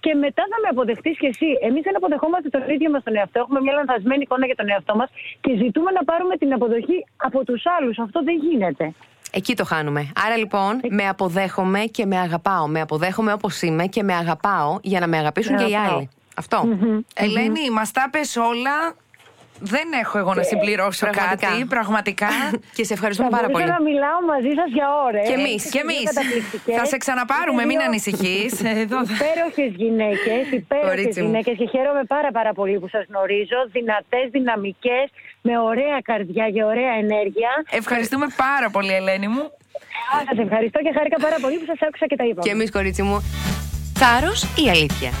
και 0.03 0.13
μετά 0.25 0.43
θα 0.51 0.57
με 0.63 0.67
αποδεχτείς 0.73 1.17
κι 1.17 1.25
εσύ. 1.25 1.49
Εμείς 1.67 1.81
δεν 1.87 1.95
αποδεχόμαστε 1.95 2.49
τον 2.49 2.69
ίδιο 2.75 2.89
μας 2.93 3.03
τον 3.03 3.15
εαυτό. 3.15 3.39
Έχουμε 3.39 3.59
μια 3.61 3.73
λανθασμένη 3.73 4.21
εικόνα 4.21 4.45
για 4.45 4.55
τον 4.55 4.69
εαυτό 4.69 4.95
μας 4.95 5.09
και 5.41 5.51
ζητούμε 5.61 5.91
να 5.91 6.03
πάρουμε 6.03 6.35
την 6.37 6.53
αποδοχή 6.53 6.97
από 7.27 7.39
τους 7.45 7.63
άλλους. 7.75 7.99
Αυτό 7.99 8.23
δεν 8.23 8.35
γίνεται. 8.45 8.93
Εκεί 9.31 9.55
το 9.55 9.65
χάνουμε. 9.65 10.11
Άρα 10.25 10.37
λοιπόν, 10.37 10.81
με 10.89 11.07
αποδέχομαι 11.07 11.79
και 11.79 12.05
με 12.05 12.17
αγαπάω. 12.17 12.67
Με 12.67 12.81
αποδέχομαι 12.81 13.33
όπως 13.33 13.61
είμαι 13.61 13.85
και 13.85 14.03
με 14.03 14.13
αγαπάω 14.13 14.79
για 14.81 14.99
να 14.99 15.07
με 15.07 15.17
αγαπήσουν 15.17 15.55
και 15.55 15.63
οι 15.63 15.75
άλλοι. 15.75 16.09
Αυτό. 16.35 16.67
Ελένη, 17.15 17.69
μας 17.69 17.91
τα 17.91 18.07
πες 18.11 18.35
όλα. 18.35 18.95
Δεν 19.59 19.87
έχω 20.01 20.17
εγώ 20.17 20.33
να 20.33 20.43
συμπληρώσω 20.43 21.05
πραγματικά. 21.05 21.47
κάτι, 21.47 21.65
πραγματικά. 21.65 22.27
και 22.77 22.83
σε 22.83 22.93
ευχαριστούμε 22.93 23.29
πάρα 23.29 23.47
πολύ. 23.47 23.63
Μπορούσα 23.63 23.79
να 23.79 23.83
μιλάω 23.89 24.19
μαζί 24.33 24.51
σας 24.59 24.69
για 24.77 24.87
ώρες. 25.07 25.27
Και 25.27 25.33
εμείς, 25.33 25.69
και 25.69 25.79
εμείς. 25.79 26.07
Θα 26.79 26.85
σε 26.85 26.97
ξαναπάρουμε, 26.97 27.65
μην 27.65 27.79
ανησυχείς. 27.81 28.51
Υπέροχες 29.15 29.71
γυναίκες, 29.75 30.43
υπέροχες 30.61 31.15
γυναίκες 31.17 31.55
και 31.57 31.67
χαίρομαι 31.73 32.03
πάρα, 32.03 32.31
πάρα 32.31 32.53
πολύ 32.53 32.79
που 32.79 32.87
σας 32.87 33.05
γνωρίζω. 33.09 33.57
Δυνατές, 33.71 34.25
δυναμικές, 34.31 35.05
με 35.41 35.59
ωραία 35.59 35.99
καρδιά 36.03 36.49
και 36.49 36.63
ωραία 36.63 36.93
ενέργεια. 37.03 37.51
Ευχαριστούμε 37.69 38.25
πάρα 38.35 38.69
πολύ, 38.69 38.93
Ελένη 38.93 39.27
μου. 39.27 39.43
Σας 40.29 40.37
ευχαριστώ 40.45 40.79
και 40.79 40.91
χάρηκα 40.97 41.17
πάρα 41.19 41.35
πολύ 41.41 41.57
που 41.57 41.65
σας 41.65 41.79
άκουσα 41.87 42.05
και 42.07 42.15
τα 42.15 42.25
είπα. 42.25 42.41
Και 42.41 42.49
εμείς, 42.49 42.71
κορίτσι 42.71 43.01
μου. 43.01 43.17
Θάρρος 43.93 44.43
ή 44.43 44.69
αλήθεια; 44.69 45.11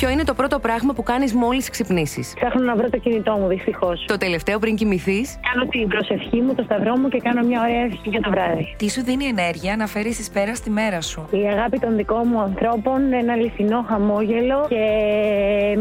Ποιο 0.00 0.10
είναι 0.10 0.24
το 0.24 0.34
πρώτο 0.34 0.58
πράγμα 0.58 0.92
που 0.92 1.02
κάνεις 1.02 1.32
μόλις 1.34 1.70
ξυπνήσεις; 1.70 2.32
Ψάχνω 2.36 2.62
να 2.62 2.76
βρω 2.76 2.90
το 2.90 2.98
κινητό 2.98 3.32
μου, 3.32 3.46
δυστυχώς. 3.48 4.04
Το 4.06 4.16
τελευταίο 4.16 4.58
πριν 4.58 4.76
κοιμηθείς; 4.76 5.38
Κάνω 5.52 5.68
την 5.70 5.88
προσευχή 5.88 6.40
μου, 6.40 6.54
το 6.54 6.62
σταυρό 6.62 6.96
μου 6.98 7.08
και 7.08 7.20
κάνω 7.20 7.42
μια 7.46 7.60
ωραία 7.60 7.80
ευχή 7.80 8.08
για 8.08 8.20
το 8.20 8.30
βράδυ. 8.30 8.74
Τι 8.78 8.90
σου 8.90 9.02
δίνει 9.04 9.24
ενέργεια 9.24 9.76
να 9.76 9.86
φέρεις 9.86 10.18
εις 10.18 10.30
πέρα 10.30 10.54
στη 10.54 10.70
μέρα 10.70 11.00
σου; 11.00 11.28
Η 11.30 11.46
αγάπη 11.48 11.78
των 11.78 11.96
δικών 11.96 12.22
μου 12.26 12.40
ανθρώπων, 12.40 13.12
ένα 13.12 13.32
αληθινό 13.32 13.84
χαμόγελο 13.88 14.66
και 14.68 14.84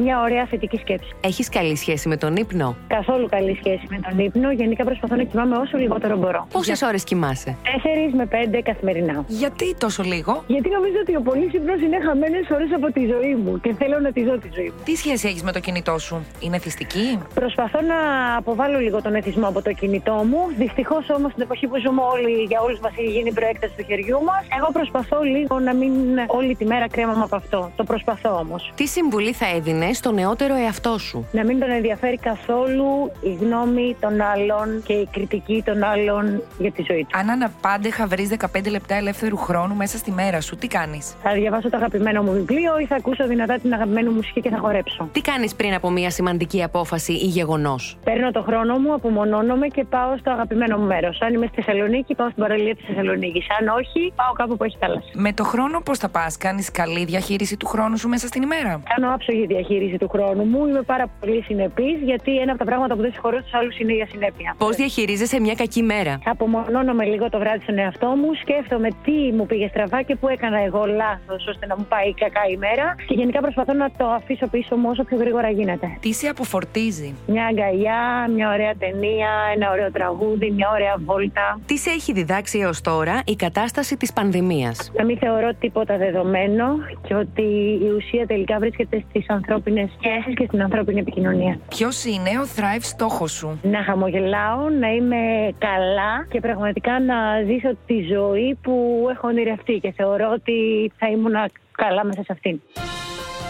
μια 0.04 0.22
ωραία 0.22 0.46
θετική 0.46 0.78
σκέψη. 0.78 1.10
Έχεις 1.22 1.50
καλή 1.50 1.76
σχέση 1.76 2.08
με 2.08 2.18
τον 2.18 2.36
ύπνο; 2.36 2.76
Καθόλου 2.88 3.28
καλή 3.30 3.58
σχέση 3.60 3.84
με 3.90 4.00
τον 4.10 4.20
ύπνο. 4.20 4.52
Γενικά 4.52 4.84
προσπαθώ 4.84 5.16
να 5.16 5.24
κοιμάμαι 5.24 5.56
όσο 5.58 5.78
λιγότερο 5.78 6.18
μπορώ. 6.18 6.48
Πόσες 6.52 6.78
Για... 6.78 6.88
ώρες 6.88 7.04
κοιμάσαι, 7.04 7.58
4 7.64 8.16
με 8.16 8.28
5 8.32 8.60
καθημερινά. 8.64 9.24
Γιατί 9.28 9.76
τόσο 9.76 10.04
λίγο, 10.04 10.44
Γιατί 10.48 10.70
νομίζω 10.70 10.98
ότι 11.02 11.16
ο 11.16 11.22
πολύ 11.22 11.50
ύπνο 11.54 11.74
είναι 11.74 11.98
χαμένες 12.08 12.50
ώρες 12.50 12.70
από 12.76 12.88
τη 12.92 13.00
ζωή 13.00 13.36
μου 13.36 13.60
και 13.60 13.74
θέλω 13.74 14.00
να 14.06 14.12
τη 14.12 14.22
ζω 14.28 14.36
τη 14.46 14.50
ζωή 14.58 14.70
μου. 14.74 14.80
Τι 14.88 14.96
σχέση 14.96 15.28
έχεις 15.28 15.44
με 15.44 15.52
το 15.52 15.60
κινητό 15.60 15.96
σου, 15.98 16.16
Είναι 16.40 16.58
θυστική; 16.58 17.08
Προσπαθώ 17.34 17.80
να 17.82 18.00
αποβάλω 18.38 18.78
λίγο 18.80 19.02
τον 19.02 19.14
εθισμό 19.16 19.48
από 19.48 19.62
το 19.62 19.72
κινητό 19.74 20.14
μου. 20.30 20.42
Δυστυχώς 20.58 21.10
όμως 21.18 21.32
στην 21.32 21.44
εποχή 21.44 21.68
που 21.68 21.78
ζούμε 21.86 22.02
όλοι, 22.14 22.32
για 22.52 22.60
όλους 22.62 22.80
μας 22.80 22.92
έχει 23.00 23.12
γίνει 23.18 23.32
προέκταση 23.34 23.74
του 23.78 23.84
χεριού 23.90 24.20
μας. 24.30 24.44
Εγώ 24.58 24.70
προσπαθώ 24.78 25.22
λίγο 25.22 25.60
να 25.60 25.74
μην 25.74 25.92
όλη 26.28 26.56
τη 26.56 26.66
μέρα 26.66 26.88
κρέμαμε 26.90 27.24
από 27.24 27.36
αυτό. 27.36 27.72
Το 27.76 27.84
προσπαθώ 27.84 28.32
όμως. 28.44 28.72
Τι 28.76 28.86
συμβουλή 28.88 29.34
θα 29.34 29.48
έδινε 29.56 29.94
στο 29.94 30.12
νεότερο 30.12 30.56
εαυτό 30.56 30.98
σου, 30.98 31.28
Να 31.32 31.44
μην 31.44 31.60
τον 31.60 31.70
ενδιαφέρει 31.70 32.18
καθόλου 32.18 33.12
η 33.22 33.34
γνώμη 33.42 33.96
των 34.00 34.22
άλλων 34.22 34.84
και 34.86 34.94
η 34.94 35.08
κριτική 35.12 35.64
των 35.66 35.84
άλλων 35.84 36.44
για 36.58 36.72
τη 36.72 36.84
ζωή 36.88 37.04
του. 37.10 37.18
Αν 37.18 37.30
αναπάντεχα 37.30 38.08
βρεις 38.08 38.30
15 38.30 38.70
λεπτά 38.70 38.96
ελεύθερου 38.96 39.38
χρόνου 39.38 39.76
μέσα 39.76 39.98
στη 39.98 40.12
μέρα 40.12 40.42
σου, 40.42 40.56
τι 40.56 40.68
κάνεις; 40.68 41.16
Θα 41.24 41.34
διαβάσω 41.34 41.70
το 41.70 41.78
αγαπημένο 41.78 42.24
μου 42.24 42.32
βιβλίο 42.32 42.80
ή 42.80 42.86
θα 42.86 42.96
ακούσω 42.96 43.28
δυνατά 43.28 43.58
την 43.60 43.74
αγαπημένη 43.74 43.95
μου 44.04 44.12
μουσική 44.12 44.42
και 44.42 44.50
θα 44.50 44.58
χορέψω. 44.58 45.10
Τι 45.12 45.22
κάνεις 45.22 45.56
πριν 45.56 45.74
από 45.74 45.90
μια 45.90 46.10
σημαντική 46.10 46.64
απόφαση 46.64 47.14
ή 47.14 47.28
γεγονός; 47.28 47.98
Παίρνω 48.04 48.32
το 48.32 48.42
χρόνο 48.42 48.78
μου, 48.78 48.94
απομονώνομαι 48.94 49.68
και 49.68 49.84
πάω 49.84 50.18
στο 50.20 50.32
αγαπημένο 50.32 50.78
μου 50.78 50.86
μέρος. 50.86 51.22
Αν 51.22 51.34
είμαι 51.34 51.48
στη 51.52 51.62
Θεσσαλονίκη, 51.62 52.16
πάω 52.16 52.30
στην 52.30 52.42
παραλία 52.44 52.76
της 52.76 52.86
Θεσσαλονίκης. 52.86 53.46
Αν 53.60 53.68
όχι, 53.68 54.14
πάω 54.16 54.34
κάπου 54.34 54.58
που 54.58 54.64
έχει 54.64 54.78
θάλασσα. 54.80 55.10
Με 55.14 55.34
το 55.34 55.44
χρόνο 55.44 55.82
πώς 55.86 55.98
θα 55.98 56.10
πας, 56.10 56.38
κάνεις 56.38 56.72
καλή 56.72 57.06
διαχείριση 57.06 57.58
του 57.58 57.68
χρόνου 57.68 57.98
σου 57.98 58.08
μέσα 58.08 58.28
στην 58.28 58.42
ημέρα; 58.42 58.82
Κάνω 58.96 59.14
άψογη 59.14 59.46
διαχείριση 59.46 59.98
του 59.98 60.08
χρόνου 60.10 60.44
μου. 60.44 60.66
Είμαι 60.68 60.82
πάρα 60.82 61.06
πολύ 61.20 61.42
συνεπής, 61.42 61.98
γιατί 62.04 62.38
ένα 62.38 62.52
από 62.52 62.60
τα 62.60 62.66
πράγματα 62.66 62.96
που 62.96 63.02
δεν 63.02 63.12
συγχωρώ 63.12 63.38
στους 63.40 63.54
άλλους 63.54 63.80
είναι 63.80 63.94
η 63.94 64.02
ασυνέπεια. 64.02 64.56
Πώς 64.58 64.76
διαχειρίζεσαι 64.76 65.40
μια 65.40 65.54
κακή 65.54 65.82
μέρα; 65.84 66.20
Απομονώνομαι 66.26 67.06
λίγο 67.06 67.30
το 67.30 67.40
βράδυ 67.40 67.62
στον 67.62 67.78
εαυτό 67.78 68.08
μου, 68.08 68.30
σκέφτομαι 68.42 68.90
τι 69.04 69.32
μου 69.38 69.46
πήγε 69.46 69.68
στραβά 69.68 70.02
και 70.02 70.16
πού 70.16 70.28
έκανα 70.28 70.60
εγώ 70.68 70.86
λάθος 70.86 71.48
ώστε 71.48 71.66
να 71.66 71.76
μου 71.78 71.86
πάει 71.90 72.14
κακά 72.14 72.42
ημέρα. 72.52 72.96
Και 73.08 73.14
γενικά 73.14 73.40
προσπαθώ 73.42 73.74
να 73.74 73.85
το 73.98 74.06
αφήσω 74.06 74.48
πίσω 74.48 74.76
μου 74.76 74.90
όσο 74.90 75.04
πιο 75.04 75.18
γρήγορα 75.18 75.50
γίνεται. 75.50 75.98
Τι 76.00 76.14
σε 76.14 76.28
αποφορτίζει; 76.28 77.14
Μια 77.28 77.46
αγκαλιά, 77.46 78.30
μια 78.36 78.50
ωραία 78.50 78.74
ταινία, 78.76 79.30
ένα 79.56 79.72
ωραίο 79.72 79.92
τραγούδι, 79.92 80.52
μια 80.52 80.70
ωραία 80.70 80.96
βόλτα. 81.06 81.60
Τι 81.66 81.78
σε 81.78 81.90
έχει 81.90 82.14
διδάξει 82.14 82.60
έως 82.60 82.82
τώρα 82.82 83.22
η 83.26 83.36
κατάσταση 83.36 83.98
της 83.98 84.14
πανδημίας; 84.14 84.92
Να 84.98 85.06
μην 85.06 85.18
θεωρώ 85.18 85.54
τίποτα 85.60 85.98
δεδομένο 85.98 86.66
και 87.08 87.16
ότι 87.16 87.42
η 87.82 87.90
ουσία 87.98 88.26
τελικά 88.26 88.60
βρίσκεται 88.60 89.04
στις 89.10 89.30
ανθρώπινες 89.30 89.90
σχέσεις 90.00 90.34
και 90.36 90.46
στην 90.48 90.62
ανθρώπινη 90.62 91.00
επικοινωνία. 91.00 91.60
Ποιος 91.70 92.06
είναι 92.06 92.30
ο 92.30 92.46
Thrive 92.56 92.82
στόχος 92.82 93.32
σου; 93.32 93.60
Να 93.64 93.84
χαμογελάω, 93.84 94.70
να 94.80 94.88
είμαι 94.88 95.54
καλά 95.58 96.26
και 96.30 96.40
πραγματικά 96.40 97.00
να 97.00 97.16
ζήσω 97.46 97.78
τη 97.86 98.02
ζωή 98.14 98.58
που 98.62 99.06
έχω 99.12 99.28
ονειρευτεί 99.28 99.80
και 99.80 99.92
θεωρώ 99.92 100.30
ότι 100.34 100.92
θα 100.98 101.08
ήμουν 101.08 101.34
καλά 101.72 102.06
μέσα 102.06 102.24
σε 102.24 102.32
αυτήν. 102.32 102.62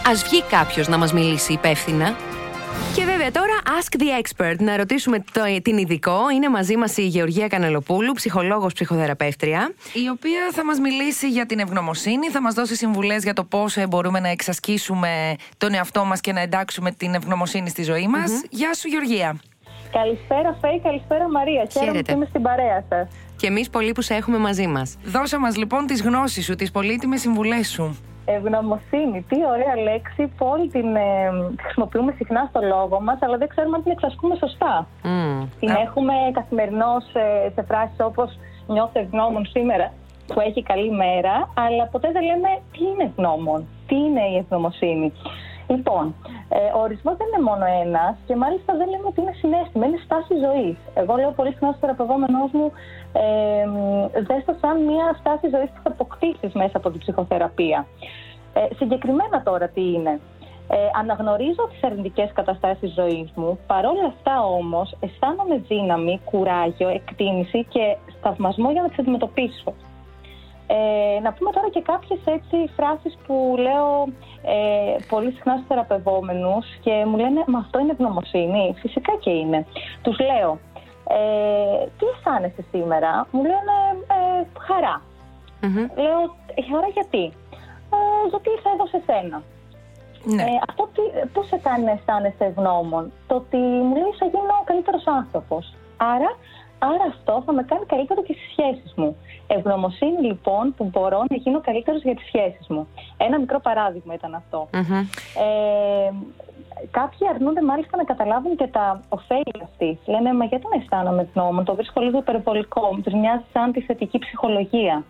Α 0.06 0.14
βγει 0.14 0.42
κάποιος 0.42 0.88
να 0.88 0.96
μας 0.96 1.12
μιλήσει 1.12 1.52
υπεύθυνα. 1.52 2.16
Και 2.94 3.04
βέβαια 3.04 3.30
τώρα 3.30 3.52
Ask 3.64 4.00
the 4.02 4.22
Expert. 4.22 4.56
Να 4.58 4.76
ρωτήσουμε 4.76 5.24
το, 5.32 5.40
την 5.62 5.78
ειδικό. 5.78 6.30
Είναι 6.34 6.48
μαζί 6.48 6.76
μας 6.76 6.96
η 6.96 7.06
Γεωργία 7.06 7.48
Κανελοπούλου, 7.48 8.12
ψυχολόγος, 8.12 8.72
ψυχοθεραπεύτρια. 8.72 9.72
Η 9.92 10.08
οποία 10.08 10.40
θα 10.52 10.64
μας 10.64 10.78
μιλήσει 10.78 11.28
για 11.28 11.46
την 11.46 11.58
ευγνωμοσύνη, 11.58 12.28
θα 12.28 12.40
μας 12.40 12.54
δώσει 12.54 12.76
συμβουλές 12.76 13.22
για 13.22 13.32
το 13.32 13.44
πώς 13.44 13.76
μπορούμε 13.88 14.20
να 14.20 14.28
εξασκήσουμε 14.28 15.36
τον 15.56 15.74
εαυτό 15.74 16.04
μας 16.04 16.20
και 16.20 16.32
να 16.32 16.40
εντάξουμε 16.40 16.90
την 16.90 17.14
ευγνωμοσύνη 17.14 17.68
στη 17.68 17.82
ζωή 17.82 18.06
μας. 18.06 18.30
Γεια 18.50 18.74
σου, 18.74 18.88
Γεωργία. 18.88 19.40
Καλησπέρα, 19.92 20.58
Φέη, 20.60 20.80
καλησπέρα, 20.80 21.30
Μαρία. 21.30 21.66
Χαίρομαι 21.72 22.02
που 22.02 22.12
είμαι 22.12 22.26
στην 22.28 22.42
παρέα 22.42 22.84
σας. 22.88 23.08
Και 23.36 23.46
εμείς 23.46 23.70
πολύ 23.70 23.92
που 23.92 24.02
σε 24.02 24.14
έχουμε 24.14 24.38
μαζί 24.38 24.66
μας. 24.66 24.96
Δώσε 25.04 25.38
μας 25.38 25.56
λοιπόν 25.56 25.86
τις 25.86 26.02
γνώσεις 26.02 26.44
σου, 26.44 26.54
τις 26.54 26.70
πολύτιμες 26.70 27.20
συμβουλές 27.20 27.68
σου. 27.68 27.98
Ευγνωμοσύνη, 28.24 29.24
τι 29.28 29.36
ωραία 29.54 29.82
λέξη 29.82 30.26
που 30.36 30.46
όλοι 30.46 30.68
την 30.68 30.96
ε, 30.96 31.02
χρησιμοποιούμε 31.62 32.12
συχνά 32.16 32.46
στο 32.50 32.60
λόγο 32.62 33.00
μας, 33.00 33.18
αλλά 33.20 33.36
δεν 33.36 33.48
ξέρουμε 33.48 33.76
αν 33.76 33.82
την 33.82 33.92
εξασκούμε 33.92 34.34
σωστά. 34.34 34.86
Mm. 35.02 35.46
Την 35.60 35.68
έχουμε 35.68 36.12
καθημερινώς 36.32 37.04
σε, 37.12 37.52
σε 37.54 37.62
φράσεις 37.68 37.96
όπως 38.00 38.38
νιώθω 38.66 39.00
ευγνώμων 39.00 39.46
σήμερα 39.46 39.92
που 40.26 40.40
έχει 40.40 40.62
καλή 40.62 40.90
μέρα, 40.90 41.50
αλλά 41.54 41.84
ποτέ 41.92 42.08
δεν 42.12 42.22
λέμε 42.22 42.50
τι 42.72 42.82
είναι 42.90 43.04
ευγνώμων, 43.10 43.66
τι 43.86 43.94
είναι 43.94 44.24
η 44.32 44.36
ευγνωμοσύνη. 44.36 45.12
Λοιπόν, 45.68 46.14
ε, 46.48 46.58
ο 46.76 46.80
ορισμός 46.80 47.16
δεν 47.16 47.26
είναι 47.26 47.42
μόνο 47.50 47.64
ένας 47.84 48.14
και 48.26 48.36
μάλιστα 48.36 48.76
δεν 48.76 48.88
λέμε 48.88 49.06
ότι 49.06 49.20
είναι 49.20 49.34
συνέστημα, 49.42 49.86
είναι 49.86 50.00
στάση 50.04 50.34
ζωής. 50.46 50.76
Εγώ 50.94 51.14
λέω 51.16 51.30
πολύ 51.30 51.50
συχνά 51.50 51.70
στο 51.70 51.78
θεραπευόμενό 51.80 52.50
μου, 52.52 52.72
ε, 53.12 53.64
δέστο 54.28 54.52
σαν 54.60 54.82
μια 54.82 55.16
στάση 55.20 55.46
ζωής 55.54 55.70
που 55.70 55.80
θα 55.82 55.90
αποκτήσεις 55.90 56.52
μέσα 56.52 56.76
από 56.76 56.90
την 56.90 57.00
ψυχοθεραπεία. 57.00 57.86
Ε, 58.52 58.74
συγκεκριμένα 58.74 59.42
τώρα 59.42 59.68
τι 59.68 59.92
είναι. 59.92 60.20
Ε, 60.68 60.76
αναγνωρίζω 61.00 61.68
τις 61.70 61.82
αρνητικές 61.82 62.30
καταστάσεις 62.32 62.92
ζωής 62.92 63.32
μου, 63.34 63.58
παρόλα 63.66 64.06
αυτά 64.06 64.44
όμως 64.44 64.96
αισθάνομαι 65.00 65.56
δύναμη, 65.56 66.20
κουράγιο, 66.24 66.88
εκτίμηση 66.88 67.64
και 67.64 67.96
σταυμασμό 68.18 68.70
για 68.70 68.82
να 68.82 68.88
τις 68.88 68.98
αντιμετωπίσω. 68.98 69.74
Ε, 70.66 71.20
να 71.20 71.32
πούμε 71.32 71.50
τώρα 71.50 71.68
και 71.70 71.82
κάποιες 71.82 72.20
έτσι 72.24 72.56
φράσεις 72.76 73.18
που 73.26 73.54
λέω 73.58 74.08
ε, 74.42 74.96
πολύ 75.08 75.30
συχνά 75.30 75.54
στους 75.54 75.66
θεραπευόμενους 75.66 76.66
και 76.80 77.04
μου 77.06 77.16
λένε 77.16 77.44
«Μα 77.46 77.58
αυτό 77.58 77.78
είναι 77.78 77.92
ευγνωμοσύνη». 77.92 78.74
Φυσικά 78.78 79.12
και 79.20 79.30
είναι. 79.30 79.66
Τους 80.02 80.18
λέω 80.18 80.58
ε, 81.08 81.86
«Τι 81.98 82.04
αισθάνεσαι 82.14 82.64
σήμερα» 82.70 83.26
Μου 83.30 83.42
λένε 83.42 83.76
ε, 84.16 84.46
«Χαρά». 84.66 85.02
Λέω 86.04 86.20
«Χαρά 86.70 86.88
γιατί» 86.92 87.24
ε, 87.94 88.28
«Γιατί 88.28 88.48
ήρθα 88.50 88.70
εδώ 88.74 88.86
σε 88.86 89.02
σένα». 89.06 89.42
Ναι. 90.34 90.42
Ε, 90.42 90.46
αυτό 90.68 90.88
τι, 90.94 91.28
πώς 91.32 91.46
σε 91.46 91.56
κάνει 91.56 91.84
να 91.84 91.90
αισθάνεσαι 91.90 92.44
ευγνώμων; 92.44 93.12
Το 93.26 93.34
ότι 93.34 93.56
μου 93.56 93.94
λέει 93.94 94.12
θα 94.18 94.26
γίνω 94.26 94.54
ο 94.60 94.64
καλύτερος 94.64 95.06
άνθρωπος. 95.06 95.74
Άρα 95.96 96.30
Άρα 96.78 97.04
αυτό 97.08 97.42
θα 97.46 97.52
με 97.52 97.62
κάνει 97.62 97.84
καλύτερο 97.86 98.22
και 98.22 98.32
στις 98.32 98.50
σχέσεις 98.50 98.92
μου. 98.96 99.16
Ευγνωμοσύνη 99.46 100.20
λοιπόν 100.22 100.74
που 100.76 100.84
μπορώ 100.84 101.24
να 101.30 101.36
γίνω 101.36 101.60
καλύτερος 101.60 102.02
για 102.02 102.14
τις 102.14 102.26
σχέσεις 102.26 102.66
μου. 102.68 102.88
Ένα 103.16 103.38
μικρό 103.38 103.60
παράδειγμα 103.60 104.14
ήταν 104.14 104.34
αυτό. 104.34 104.68
Ε, 104.72 106.10
κάποιοι 106.90 107.28
αρνούνται 107.34 107.62
μάλιστα 107.62 107.96
να 107.96 108.04
καταλάβουν 108.04 108.56
και 108.56 108.66
τα 108.66 109.00
ωφέλη 109.08 109.60
αυτής. 109.62 109.98
Λένε, 110.06 110.34
μα 110.34 110.44
γιατί 110.44 110.64
να 110.72 110.80
αισθάνομαι 110.80 111.22
ευγνώμων, 111.22 111.64
το 111.64 111.74
βρίσκω 111.74 112.00
λίγο 112.00 112.18
υπερβολικό. 112.18 112.94
Μου 112.94 113.00
του 113.00 113.18
μοιάζει 113.18 113.44
σαν 113.52 113.72
τη 113.72 113.80
θετική 113.80 114.18
ψυχολογία. 114.18 115.04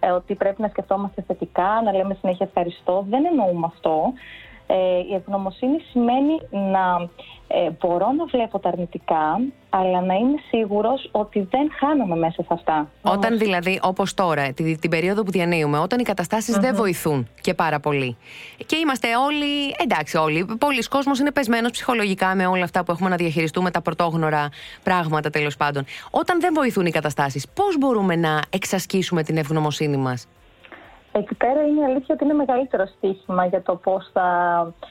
Ε, 0.00 0.10
ότι 0.10 0.34
πρέπει 0.34 0.62
να 0.62 0.68
σκεφτόμαστε 0.68 1.22
θετικά, 1.26 1.80
να 1.84 1.92
λέμε 1.92 2.14
συνέχεια 2.20 2.46
ευχαριστώ. 2.46 3.04
Δεν 3.08 3.24
εννοούμε 3.24 3.66
αυτό. 3.66 4.12
Ε, 4.66 4.74
η 5.10 5.14
ευγνωμοσύνη 5.14 5.78
σημαίνει 5.90 6.40
να 6.50 7.08
ε, 7.54 7.70
μπορώ 7.80 8.12
να 8.12 8.24
βλέπω 8.24 8.58
τα 8.58 8.68
αρνητικά, 8.68 9.40
αλλά 9.70 10.00
να 10.00 10.14
είμαι 10.14 10.38
σίγουρος 10.48 11.08
ότι 11.12 11.48
δεν 11.50 11.70
χάνομαι 11.78 12.16
μέσα 12.16 12.42
σε 12.42 12.48
αυτά. 12.50 12.90
Όταν 13.02 13.38
δηλαδή, 13.38 13.80
όπως 13.82 14.14
τώρα, 14.14 14.52
την, 14.52 14.80
την 14.80 14.90
περίοδο 14.90 15.22
που 15.22 15.30
διανύουμε, 15.30 15.78
όταν 15.78 15.98
οι 15.98 16.02
καταστασεις 16.02 16.56
δεν 16.56 16.74
βοηθούν 16.74 17.28
και 17.40 17.54
πάρα 17.54 17.80
πολύ. 17.80 18.16
Και 18.66 18.76
είμαστε 18.76 19.08
όλοι, 19.16 19.74
εντάξει 19.82 20.16
όλοι, 20.16 20.46
πολλοί 20.58 20.82
κόσμος 20.82 21.18
είναι 21.18 21.32
πεσμένος 21.32 21.70
ψυχολογικά 21.70 22.34
με 22.34 22.46
όλα 22.46 22.64
αυτά 22.64 22.84
που 22.84 22.92
έχουμε 22.92 23.08
να 23.08 23.16
διαχειριστούμε, 23.16 23.70
τα 23.70 23.80
πρωτόγνωρα 23.80 24.48
πράγματα 24.82 25.30
τέλος 25.30 25.56
πάντων. 25.56 25.84
Όταν 26.10 26.40
δεν 26.40 26.54
βοηθούν 26.54 26.86
οι 26.86 26.90
καταστάσεις, 26.90 27.46
πώς 27.54 27.78
μπορούμε 27.78 28.16
να 28.16 28.40
εξασκήσουμε 28.50 29.22
την 29.22 29.36
ευγνωμοσύνη 29.36 29.96
μας; 29.96 30.26
Εκεί 31.12 31.34
πέρα 31.34 31.62
είναι 31.62 31.80
η 31.80 31.84
αλήθεια 31.84 32.14
ότι 32.14 32.24
είναι 32.24 32.32
μεγαλύτερο 32.32 32.86
στοίχημα 32.86 33.46
για 33.46 33.62
το 33.62 33.76
πώς 33.76 34.10
θα 34.12 34.26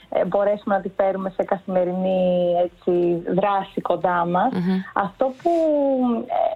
ε, 0.09 0.25
μπορέσουμε 0.25 0.75
να 0.75 0.81
τη 0.81 0.89
φέρουμε 0.89 1.29
σε 1.29 1.43
καθημερινή 1.43 2.53
έτσι, 2.63 3.23
δράση 3.33 3.81
κοντά 3.81 4.25
μας. 4.25 4.51
Αυτό 4.93 5.33
που 5.43 5.51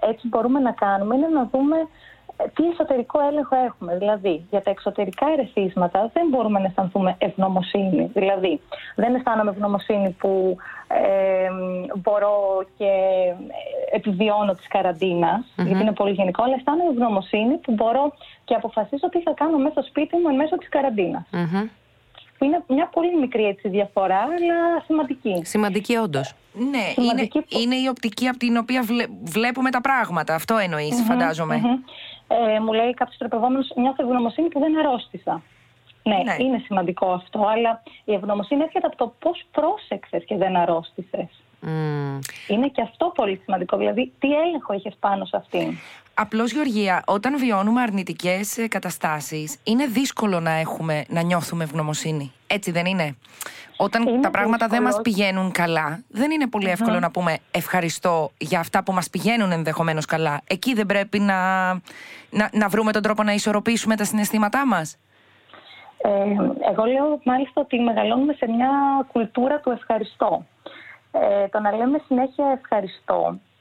ε, 0.04 0.10
έτσι 0.10 0.28
μπορούμε 0.28 0.60
να 0.60 0.71
κάνουμε 0.71 1.15
είναι 1.15 1.28
να 1.28 1.49
δούμε 1.51 1.75
τι 2.54 2.67
εσωτερικό 2.67 3.19
έλεγχο 3.30 3.56
έχουμε. 3.65 3.97
Δηλαδή, 3.97 4.45
για 4.49 4.62
τα 4.62 4.69
εξωτερικά 4.69 5.25
ερεθίσματα 5.32 6.10
δεν 6.13 6.28
μπορούμε 6.30 6.60
να 6.60 6.65
αισθανθούμε 6.65 7.15
ευγνωμοσύνη. 7.17 8.10
Δηλαδή, 8.13 8.62
δεν 8.95 9.15
αισθάνομαι 9.15 9.49
ευγνωμοσύνη 9.49 10.10
που 10.10 10.58
ε, 10.88 11.49
μπορώ 11.95 12.65
και 12.78 12.91
επιβιώνω 13.91 14.54
της 14.54 14.67
καραντινας 14.67 15.54
γιατί 15.56 15.82
είναι 15.82 15.93
πολύ 15.93 16.12
γενικό, 16.12 16.43
αλλά 16.43 16.56
αισθάνομαι 16.56 16.89
ευγνωμοσύνη 16.89 17.58
που 17.58 17.73
μπορώ 17.73 18.13
και 18.45 18.53
αποφασίσω 18.53 19.10
τι 19.10 19.21
θα 19.21 19.34
κάνω 19.36 19.58
μέσα 19.58 19.71
στο 19.71 19.81
σπίτι 19.81 20.17
μου 20.17 20.29
εν 20.29 20.36
μέσω 20.36 20.58
της 20.58 20.69
καραντινας 20.69 21.23
Είναι 22.39 22.63
μια 22.67 22.88
πολύ 22.88 23.19
μικρή 23.19 23.45
έτσι, 23.45 23.69
διαφορά, 23.69 24.19
αλλά 24.19 24.81
σημαντική. 24.86 25.41
Σημαντική, 25.43 25.95
όντως. 25.95 26.34
Ναι, 26.53 27.03
είναι, 27.03 27.27
είναι 27.47 27.75
η 27.75 27.88
οπτική 27.88 28.27
από 28.27 28.38
την 28.38 28.58
οποία 28.58 28.86
βλέπουμε 29.23 29.71
τα 29.71 29.81
πράγματα. 29.81 30.36
Αυτό 30.36 30.55
φανταζομαι 31.08 31.62
ε, 32.27 32.60
μου 32.60 32.73
λέει 32.73 32.93
κάποιος 32.93 33.17
τροπευόμενος, 33.17 33.71
νιώθω 33.75 34.03
ευγνωμοσύνη 34.03 34.47
που 34.47 34.60
δεν 34.60 34.79
αρρώστησα. 34.79 35.41
Ναι, 36.03 36.15
ναι, 36.15 36.36
είναι 36.39 36.62
σημαντικό 36.65 37.12
αυτό, 37.12 37.45
αλλά 37.47 37.84
η 38.03 38.13
ευγνωμοσύνη 38.13 38.62
έρχεται 38.62 38.88
από 38.88 38.95
το 38.95 39.13
πώς 39.19 39.45
πρόσεξες 39.51 40.23
και 40.25 40.38
δεν 40.38 40.55
αρρώστησες. 40.55 41.29
Είναι 42.47 42.67
και 42.67 42.81
αυτό 42.81 43.12
πολύ 43.15 43.41
σημαντικό. 43.43 43.77
Δηλαδή, 43.77 44.12
τι 44.19 44.34
έλεγχο 44.34 44.73
έχει 44.73 44.91
πάνω 44.99 45.25
σε 45.25 45.38
αυτήν. 45.38 45.77
Απλώς, 46.17 46.51
Γεωργία, 46.51 47.04
όταν 47.06 47.38
βιώνουμε 47.38 47.82
αρνητικές 47.82 48.58
ε, 48.58 48.67
καταστάσεις, 48.67 49.58
είναι 49.63 49.86
δύσκολο 49.86 50.39
να 50.39 50.51
έχουμε 50.51 51.06
να 51.08 51.21
νιώθουμε 51.21 51.63
ευγνωμοσύνη. 51.63 52.32
Έτσι 52.47 52.71
δεν 52.71 52.86
είναι; 52.86 53.15
Όταν 53.78 54.21
τα 54.21 54.32
πράγματα 54.32 54.67
δεν 54.67 54.82
μας 54.82 54.99
πηγαίνουν 55.01 55.51
καλά, 55.51 56.04
δεν 56.08 56.32
είναι 56.32 56.47
εύκολο 56.60 56.99
να 56.99 57.12
πούμε 57.12 57.38
ευχαριστώ 57.51 58.32
για 58.38 58.60
αυτά 58.60 58.84
που 58.84 58.91
μας 58.93 59.10
πηγαίνουν 59.10 59.51
ενδεχομένως 59.51 60.06
καλά. 60.06 60.41
Εκεί 60.47 60.73
δεν 60.73 60.86
πρέπει 60.86 61.19
να, 61.19 61.71
να, 62.30 62.49
να 62.51 62.67
βρούμε 62.67 62.91
τον 62.91 63.01
τρόπο 63.01 63.23
να 63.23 63.34
ισορροπήσουμε 63.34 63.95
τα 63.95 64.04
συναισθήματά 64.04 64.67
μας; 64.67 64.97
Ε, 65.97 66.10
εγώ 66.71 66.84
λέω 66.86 67.19
μάλιστα 67.23 67.62
ότι 67.62 67.80
μεγαλώνουμε 67.80 68.34
σε 68.34 68.47
μια 68.47 68.69
κουλτούρα 69.12 69.60
του 69.60 69.69
ευχαριστώ. 69.69 70.45
Ε, 71.12 71.47
το 71.47 71.60
να 71.60 71.71
λέμε 71.71 72.01
συνέχεια 72.08 72.60
ευχαριστώ 72.62 73.19
ε, 73.30 73.54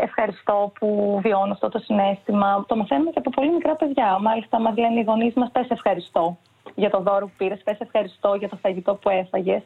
ευχαριστώ 0.00 0.72
που 0.78 1.18
βιώνω 1.22 1.52
αυτό 1.52 1.68
το 1.68 1.78
συνέστημα. 1.78 2.64
Το 2.68 2.76
μαθαίνουμε 2.76 3.10
και 3.10 3.18
από 3.18 3.30
πολύ 3.30 3.52
μικρά 3.52 3.76
παιδιά. 3.76 4.18
Μάλιστα, 4.18 4.60
μα 4.60 4.74
λένε 4.78 5.00
οι 5.00 5.02
γονείς 5.02 5.34
μας: 5.34 5.50
Πες 5.50 5.68
ευχαριστώ 5.68 6.36
για 6.74 6.90
το 6.90 7.00
δώρο 7.00 7.26
που 7.26 7.32
πήρες, 7.36 7.60
πες 7.64 7.80
ευχαριστώ 7.80 8.34
για 8.34 8.48
το 8.48 8.56
φαγητό 8.56 8.94
που 8.94 9.08
έφαγες. 9.08 9.62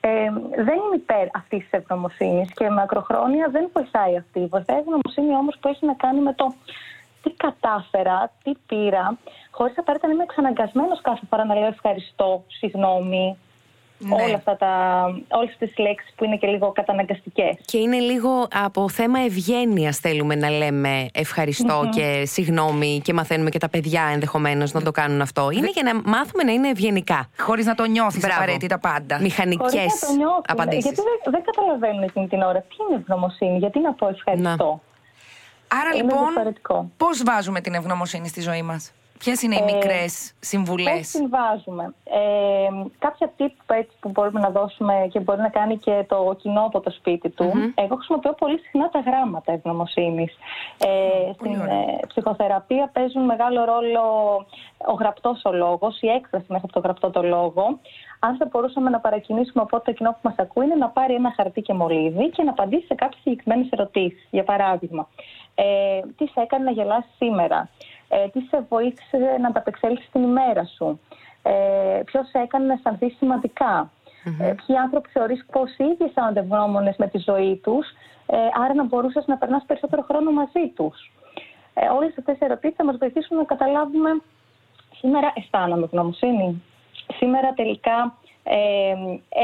Ε, 0.00 0.30
δεν 0.56 0.76
είναι 0.76 0.94
υπέρ 0.94 1.26
αυτής 1.36 1.58
της 1.58 1.70
ευγνωμοσύνης 1.70 2.52
και 2.52 2.70
μακροχρόνια 2.70 3.48
δεν 3.50 3.70
βοηθάει 3.72 4.16
αυτή. 4.16 4.46
Βοηθάει 4.46 4.76
η 4.76 4.80
ευγνωμοσύνη 4.80 5.34
όμως 5.34 5.56
που 5.60 5.68
έχει 5.68 5.86
να 5.86 5.94
κάνει 5.94 6.20
με 6.20 6.32
το 6.32 6.54
τι 7.22 7.30
κατάφερα, 7.30 8.30
τι 8.42 8.52
πήρα, 8.66 9.18
χωρίς 9.50 9.78
απαραίτητα 9.78 10.08
να 10.08 10.14
είμαι 10.14 10.22
εξαναγκασμένος 10.22 11.00
κάθε 11.00 11.26
φορά 11.30 11.44
να 11.44 11.54
λέω 11.54 11.66
ευχαριστώ, 11.66 12.44
συγγνώμη, 12.48 13.38
ναι. 13.98 14.22
Όλα 14.22 14.34
αυτά 14.34 14.56
τα, 14.56 15.04
όλες 15.28 15.56
τις 15.58 15.78
λέξεις 15.78 16.12
που 16.16 16.24
είναι 16.24 16.36
και 16.36 16.46
λίγο 16.46 16.72
καταναγκαστικές. 16.72 17.56
Και 17.64 17.78
είναι 17.78 17.98
λίγο 17.98 18.48
από 18.64 18.88
θέμα 18.88 19.18
ευγένειας 19.18 19.98
θέλουμε 19.98 20.34
να 20.34 20.50
λέμε 20.50 21.08
και 21.94 22.22
συγγνώμη 22.26 23.00
και 23.04 23.12
μαθαίνουμε 23.12 23.50
και 23.50 23.58
τα 23.58 23.68
παιδιά 23.68 24.02
ενδεχομένως 24.12 24.72
να 24.72 24.82
το 24.82 24.90
κάνουν 24.90 25.20
αυτό. 25.20 25.50
Είναι 25.50 25.70
για 25.70 25.82
να 25.82 26.10
μάθουμε 26.10 26.42
να 26.42 26.52
είναι 26.52 26.68
ευγενικά. 26.68 27.28
Χωρίς 27.38 27.66
να 27.66 27.74
το 27.74 27.84
νιώθεις 27.84 28.20
Μπράβο. 28.20 28.42
απαραίτητα 28.42 28.78
πάντα. 28.78 29.20
Μηχανικές 29.20 29.92
απαντήσεις. 30.46 30.84
Γιατί 30.84 31.00
δεν, 31.00 31.32
δεν 31.32 31.42
καταλαβαίνουν 31.44 32.02
εκείνη 32.02 32.28
την 32.28 32.42
ώρα 32.42 32.60
τι 32.60 32.76
είναι 32.88 33.00
ευγνωμοσύνη, 33.00 33.58
γιατί 33.58 33.80
να 33.80 33.92
πω 33.92 34.08
ευχαριστώ; 34.08 34.80
Άρα 35.68 35.90
είναι 35.94 36.02
λοιπόν, 36.02 36.86
πώς 36.96 37.22
βάζουμε 37.22 37.60
την 37.60 37.74
ευγνωμοσύνη 37.74 38.28
στη 38.28 38.40
ζωή 38.40 38.62
μας; 38.62 38.92
Ποιες 39.18 39.42
είναι 39.42 39.54
οι 39.54 39.62
ε, 39.68 39.72
μικρές 39.72 40.32
συμβουλές; 40.40 40.96
Πώς 40.96 41.08
συμβάζουμε. 41.08 41.94
Ε, 42.04 42.68
κάποια 42.98 43.32
tip 43.38 43.74
έτσι, 43.76 43.96
που 44.00 44.08
μπορούμε 44.08 44.40
να 44.40 44.50
δώσουμε 44.50 45.08
και 45.10 45.20
μπορεί 45.20 45.40
να 45.40 45.48
κάνει 45.48 45.76
και 45.78 46.04
το 46.08 46.36
κοινό 46.38 46.64
από 46.64 46.80
το 46.80 46.90
σπίτι 46.90 47.28
του. 47.28 47.52
Εγώ 47.74 47.94
χρησιμοποιώ 47.96 48.32
πολύ 48.32 48.58
συχνά 48.58 48.88
τα 48.88 48.98
γράμματα 48.98 49.52
ευγνωμοσύνη. 49.52 50.28
Ε, 50.78 51.32
στην 51.32 51.52
ε, 51.52 52.00
ψυχοθεραπεία 52.06 52.90
παίζουν 52.92 53.24
μεγάλο 53.24 53.64
ρόλο 53.64 54.02
ο 54.86 54.92
γραπτός 54.92 55.44
ο 55.44 55.52
λόγος, 55.52 56.00
η 56.00 56.08
έκφραση 56.08 56.46
μέσα 56.48 56.64
από 56.64 56.72
το 56.72 56.80
γραπτό 56.80 57.10
το 57.10 57.22
λόγο. 57.22 57.78
Αν 58.20 58.36
θα 58.36 58.48
μπορούσαμε 58.50 58.90
να 58.90 59.00
παρακινήσουμε 59.00 59.62
από 59.62 59.80
το 59.80 59.92
κοινό 59.92 60.10
που 60.10 60.18
μας 60.22 60.34
ακούει, 60.38 60.64
είναι 60.64 60.74
να 60.74 60.88
πάρει 60.88 61.14
ένα 61.14 61.32
χαρτί 61.36 61.60
και 61.60 61.74
μολύβι 61.74 62.30
και 62.30 62.42
να 62.42 62.50
απαντήσει 62.50 62.86
σε 62.86 62.94
κάποιες 62.94 63.20
συγκεκριμένες 63.22 63.68
ερωτήσεις. 63.70 64.26
Για 64.30 64.44
παράδειγμα, 64.44 65.08
ε, 65.54 66.00
τι 66.16 66.26
σε 66.26 66.40
έκανε 66.40 66.64
να 66.64 66.70
γελάσεις 66.70 67.10
σήμερα; 67.16 67.68
Ε, 68.08 68.28
τι 68.28 68.40
σε 68.40 68.66
βοήθησε 68.68 69.36
να 69.40 69.48
ανταπεξέλθει 69.48 70.02
στην 70.02 70.22
ημέρα 70.22 70.64
σου, 70.64 71.00
ε, 71.42 72.00
ποιος 72.04 72.28
σε 72.28 72.38
έκανε 72.38 72.66
να 72.66 72.72
αισθανθεί 72.72 73.08
σημαντικά, 73.10 73.90
mm-hmm. 73.90 74.44
ε, 74.44 74.54
ποιοι 74.66 74.76
άνθρωποι 74.76 75.08
θεωρείς 75.08 75.46
πως 75.52 75.76
οι 75.76 75.84
ίδιοι 75.84 76.04
αισθάνονται 76.04 76.40
ευγνώμονες 76.40 76.96
με 76.96 77.06
τη 77.08 77.18
ζωή 77.18 77.60
τους, 77.62 77.86
ε, 78.26 78.36
άρα 78.64 78.74
να 78.74 78.84
μπορούσες 78.84 79.26
να 79.26 79.36
περνάς 79.36 79.64
περισσότερο 79.66 80.02
χρόνο 80.02 80.30
μαζί 80.30 80.68
τους. 80.74 81.12
Ε, 81.74 81.88
όλες 81.88 82.14
αυτές 82.18 82.34
οι 82.34 82.44
ερωτήσεις 82.44 82.76
θα 82.76 82.84
μας 82.84 82.96
βοηθήσουν 82.96 83.36
να 83.36 83.44
καταλάβουμε 83.44 84.10
σήμερα 84.98 85.32
αισθάνομαι 85.34 85.84
ευγνωμοσύνη. 85.84 86.62
Σήμερα 87.16 87.52
τελικά 87.52 88.14
ε, 88.42 88.94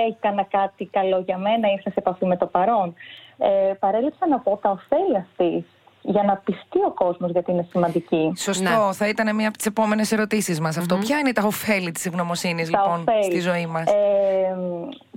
έκανα 0.09 0.43
κάτι 0.43 0.85
καλό 0.85 1.19
για 1.19 1.39
μένα, 1.39 1.71
ήρθα 1.71 1.91
σε 1.91 1.99
επαφή 1.99 2.27
με 2.27 2.37
το 2.37 2.47
παρόν. 2.47 2.95
Ε, 3.39 3.73
παρέλειψα 3.79 4.27
να 4.27 4.39
πω 4.39 4.59
τα 4.63 4.71
ωφέλη 4.71 5.17
αυτής 5.17 5.65
για 6.05 6.23
να 6.23 6.37
πιστεί 6.37 6.79
ο 6.87 6.91
κόσμος 6.91 7.31
γιατί 7.31 7.51
είναι 7.51 7.67
σημαντική. 7.71 8.33
Σωστό. 8.37 8.63
Ναι. 8.63 8.93
Θα 8.93 9.09
ήταν 9.09 9.35
μία 9.35 9.49
από 9.49 9.57
τις 9.57 9.67
επόμενες 9.67 10.13
ερωτήσεις 10.13 10.61
μας. 10.61 10.77
Αυτό. 10.77 10.97
Ποια 10.97 11.19
είναι 11.19 11.33
τα 11.33 11.43
ωφέλη 11.47 11.91
της 11.91 12.07
ευγνωμοσύνης, 12.07 12.71
λοιπόν, 12.71 13.05
στη 13.23 13.41
ζωή 13.41 13.67
μας; 13.67 13.93
Ε, 13.93 14.57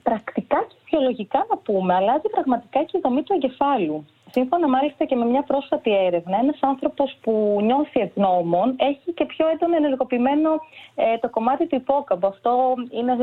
πρακτικά 0.04 0.66
και 0.68 0.76
βιολογικά 0.90 1.46
να 1.50 1.58
πούμε, 1.58 1.94
αλλάζει 1.96 2.30
πραγματικά 2.32 2.84
και 2.84 2.98
η 2.98 3.00
δομή 3.04 3.24
του 3.24 3.34
εγκεφάλου. 3.34 4.06
Σύμφωνα 4.32 4.68
μάλιστα 4.68 5.06
και 5.06 5.16
με 5.16 5.26
μια 5.26 5.44
πρόσφατη 5.44 5.92
έρευνα, 6.06 6.38
ένας 6.38 6.58
άνθρωπος 6.62 7.18
που 7.22 7.60
νιώθει 7.62 8.00
ευγνώμων 8.00 8.76
έχει 8.78 9.12
και 9.14 9.26
πιο 9.26 9.48
έντονο 9.54 9.76
ενεργοποιημένο 9.76 10.50
ε, 10.96 11.18
το 11.18 11.30
κομμάτι 11.30 11.68
του 11.68 11.76
υπόκαμπου. 11.76 12.28
Αυτό 12.28 12.74
είναι 12.90 13.12
ε, 13.12 13.16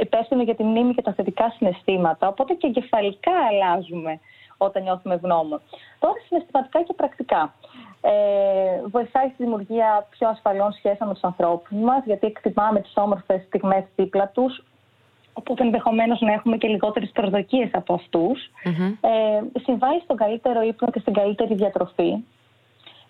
υπεύθυνο 0.00 0.42
για 0.42 0.54
τη 0.54 0.62
μνήμη 0.64 0.94
και 0.94 1.02
τα 1.02 1.12
θετικά 1.12 1.54
συναισθήματα. 1.56 2.28
Οπότε 2.28 2.54
και 2.54 2.66
εγκεφαλικά 2.66 3.32
αλλάζουμε 3.50 4.20
όταν 4.64 4.82
νιώθουμε 4.82 5.14
ευγνώμων. 5.14 5.60
Τώρα 5.98 6.14
συναισθηματικά 6.26 6.82
και 6.82 6.92
πρακτικά. 6.92 7.54
Ε, 8.00 8.12
βοηθάει 8.86 9.28
στη 9.28 9.42
δημιουργία 9.42 10.06
πιο 10.10 10.28
ασφαλών 10.28 10.72
σχέσεων 10.72 11.08
με 11.08 11.14
τους 11.14 11.22
ανθρώπους 11.22 11.70
μας, 11.70 12.04
γιατί 12.04 12.26
εκτιμάμε 12.26 12.80
τις 12.80 12.92
όμορφες 12.96 13.42
στιγμές 13.46 13.84
δίπλα 13.96 14.28
τους, 14.28 14.64
οπότε 15.32 15.62
ενδεχομένως 15.62 16.20
να 16.20 16.32
έχουμε 16.32 16.56
και 16.56 16.68
λιγότερες 16.68 17.10
προσδοκίες 17.10 17.70
από 17.72 17.94
Ε, 19.00 19.60
συμβάλλει 19.62 20.00
στον 20.00 20.16
καλύτερο 20.16 20.60
ύπνο 20.60 20.90
και 20.90 21.00
στην 21.00 21.12
καλύτερη 21.12 21.54
διατροφή. 21.54 22.24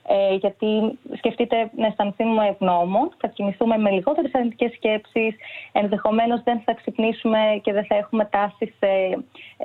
Ε, 0.07 0.35
γιατί 0.35 0.99
σκεφτείτε 1.17 1.71
να 1.77 1.87
αισθανθούμε 1.87 2.47
ευγνώμων, 2.47 3.11
θα 3.21 3.29
κοιμηθούμε 3.29 3.79
με 3.79 3.91
λιγότερες 3.91 4.35
αρνητικές 4.35 4.73
σκέψεις, 4.73 5.35
ενδεχομένως 5.73 6.43
δεν 6.43 6.61
θα 6.65 6.75
ξυπνήσουμε 6.75 7.39
και 7.63 7.73
δεν 7.73 7.85
θα 7.85 7.95
έχουμε 7.95 8.25
τάση 8.25 8.75
σε 8.79 8.89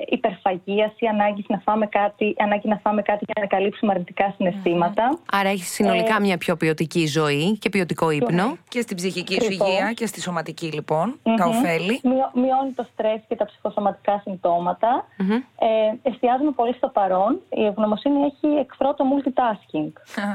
υπερφαγίας 0.10 0.92
ή 1.00 1.08
ανάγκης 1.08 1.46
να 1.48 1.58
φάμε 1.58 1.88
κάτι, 1.88 2.36
ανάγκη 2.38 2.68
να 2.68 2.80
φάμε 2.84 3.02
κάτι 3.02 3.26
για 3.26 3.42
να 3.42 3.48
καλύψουμε 3.48 3.92
αρνητικά 3.92 4.36
Άρα 5.32 5.50
έχεις 5.50 5.68
συνολικά 5.68 6.16
ε, 6.16 6.20
μια 6.20 6.38
πιο 6.38 6.56
ποιοτική 6.56 7.06
ζωή 7.06 7.58
και 7.58 7.70
ποιοτικό 7.70 8.10
ύπνο. 8.10 8.58
Και 8.70 8.82
στην 8.82 8.96
ψυχική 8.96 9.42
σου 9.42 9.52
υγεία 9.52 9.94
και 9.94 10.06
στη 10.06 10.22
σωματική 10.22 10.66
λοιπόν, 10.66 11.20
τα 11.24 11.46
ωφέλη. 11.46 12.02
Μειώνει 12.34 12.72
το 12.76 12.86
στρες 12.94 13.22
και 13.28 13.36
τα 13.36 13.46
ψυχοσωματικά 13.46 14.22
συμπτώματα. 14.24 15.06
Ε, 15.60 16.10
εστιάζουμε 16.10 16.52
πολύ 16.52 16.74
στο 16.74 16.88
παρόν. 16.88 17.42
Η 17.50 17.66
ευγνωμοσύνη 17.66 18.20
έχει 18.26 18.56
εχθρό 18.58 18.94
το 18.94 19.04
multitasking. 19.12 19.92